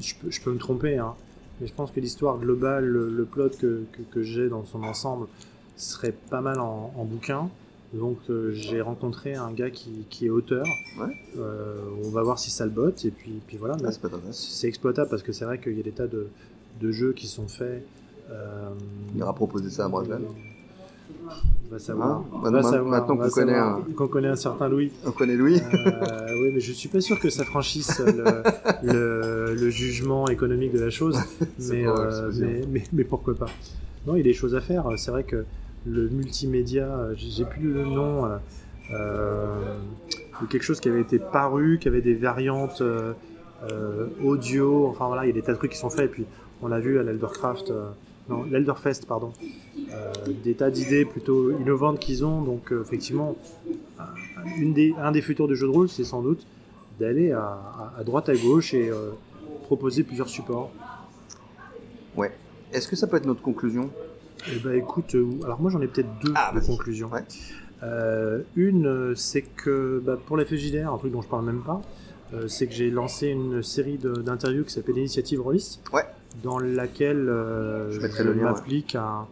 [0.00, 1.14] je peux, je peux me tromper, hein,
[1.60, 4.82] mais je pense que l'histoire globale, le, le plot que, que, que j'ai dans son
[4.82, 5.26] ensemble
[5.76, 7.48] serait pas mal en, en bouquin.
[7.92, 10.64] Donc, euh, j'ai rencontré un gars qui, qui est auteur.
[11.00, 11.12] Ouais.
[11.38, 11.74] Euh,
[12.04, 13.76] on va voir si ça le botte, et puis, puis voilà.
[13.84, 13.90] Ah,
[14.30, 16.28] c'est exploitable parce que c'est vrai qu'il y a des tas de,
[16.80, 17.84] de jeux qui sont faits.
[18.30, 18.68] Euh,
[19.14, 19.88] Il ira proposer ça à.
[19.88, 22.22] On va savoir.
[22.22, 23.80] Ah, On maintenant- va savoir, maintenant on va qu'on connaît savoir.
[23.96, 24.92] Qu'on connaît un certain Louis.
[25.04, 25.60] On connaît Louis.
[25.60, 28.42] Euh, oui, mais je suis pas sûr que ça franchisse le,
[28.84, 31.18] le, le jugement économique de la chose.
[31.72, 33.46] Euh, mais, mais, mais pourquoi pas
[34.06, 34.84] Non, il y a des choses à faire.
[34.96, 35.44] C'est vrai que
[35.86, 38.36] le multimédia, euh, j'ai plus le nom, euh,
[38.92, 39.76] euh,
[40.50, 42.82] quelque chose qui avait été paru, qui avait des variantes
[44.22, 44.86] audio.
[44.86, 46.06] Enfin voilà, il y a des tas de trucs qui sont faits.
[46.06, 46.24] Et puis
[46.62, 47.72] on a vu à l'Eldercraft,
[48.28, 49.32] non, l'Elderfest, pardon,
[50.42, 52.40] des tas d'idées plutôt innovantes qu'ils ont.
[52.42, 53.36] Donc effectivement,
[53.98, 56.46] un- des, futurs de jeux de rôle, c'est sans doute
[56.98, 58.90] d'aller à, droite à gauche et
[59.64, 60.70] proposer plusieurs supports.
[62.16, 62.32] Ouais.
[62.72, 63.90] Est-ce que ça peut être notre conclusion?
[64.48, 67.04] Eh ben écoute, euh, alors moi j'en ai peut-être deux Ah, de.
[67.04, 67.24] Ouais.
[67.82, 71.62] Euh, une, euh, c'est que bah, pour la FJDR, un truc dont je parle même
[71.62, 71.80] pas,
[72.34, 76.04] euh, c'est que j'ai lancé une série d'interviews qui s'appelle Initiative Rolliste, Ouais.
[76.42, 78.34] dans laquelle euh, Je ouais.
[78.34, 79.26] m'applique à,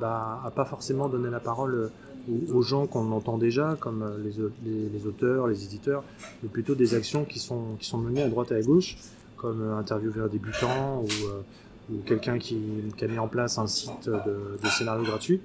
[0.00, 1.90] bah, à pas forcément donner la parole
[2.30, 4.32] aux, aux gens qu'on entend déjà, comme les,
[4.64, 6.04] les- les auteurs, les éditeurs,
[6.42, 8.96] mais plutôt des actions qui sont, qui sont menées à droite et à gauche,
[9.36, 11.06] comme euh, interviewer un débutant ou,
[11.90, 12.58] ou quelqu'un qui,
[12.96, 15.40] qui a mis en place un site de, de scénario gratuit.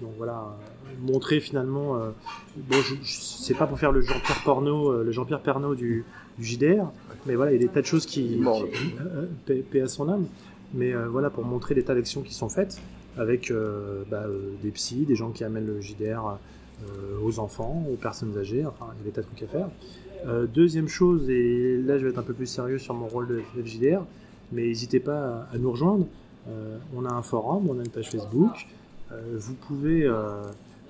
[0.00, 0.56] Donc voilà,
[1.00, 1.96] montrer finalement.
[1.96, 2.10] euh,
[2.56, 6.04] bon, je, je- c'est pas pour faire le Jean-Pierre porno, euh, le Jean-Pierre Pernaut du,
[6.38, 6.84] du JDR,
[7.26, 8.38] mais voilà, il y a des tas de choses qui.
[9.50, 10.26] Euh, paix à son âme.
[10.74, 12.78] Mais voilà, pour montrer des tas d'actions qui sont faites
[13.16, 13.50] avec
[14.10, 14.26] bah,
[14.62, 16.36] des psys, des gens qui amènent le JDR
[17.24, 19.68] aux enfants, aux personnes âgées, enfin, il y a des tas de trucs à faire.
[20.52, 23.40] Deuxième chose, et là je vais être un peu plus sérieux sur mon rôle de
[23.64, 24.02] FJDR,
[24.52, 26.06] mais n'hésitez pas à, nous rejoindre.
[26.48, 28.66] Euh, on a un forum, on a une page Facebook.
[29.12, 30.10] Euh, vous pouvez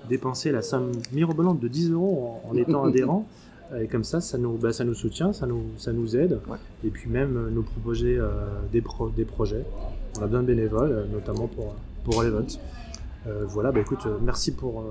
[0.07, 3.25] dépenser la somme mirobolante de 10 euros en, étant adhérent.
[3.79, 6.39] Et comme ça, ça nous, bah, ça nous soutient, ça nous, ça nous aide.
[6.83, 8.19] Et puis même nous proposer
[8.71, 8.83] des,
[9.15, 9.63] des projets.
[10.17, 12.59] On a besoin de bénévoles, notamment pour, pour les votes.
[13.47, 14.83] voilà, bah, écoute, merci pour,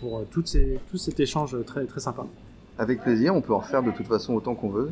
[0.00, 2.24] pour ces, tout cet échange très, très sympa.
[2.78, 4.90] Avec plaisir, on peut en refaire de toute façon autant qu'on veut.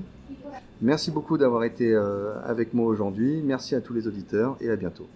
[0.82, 3.40] Merci beaucoup d'avoir été euh, avec moi aujourd'hui.
[3.44, 5.06] Merci à tous les auditeurs et à bientôt.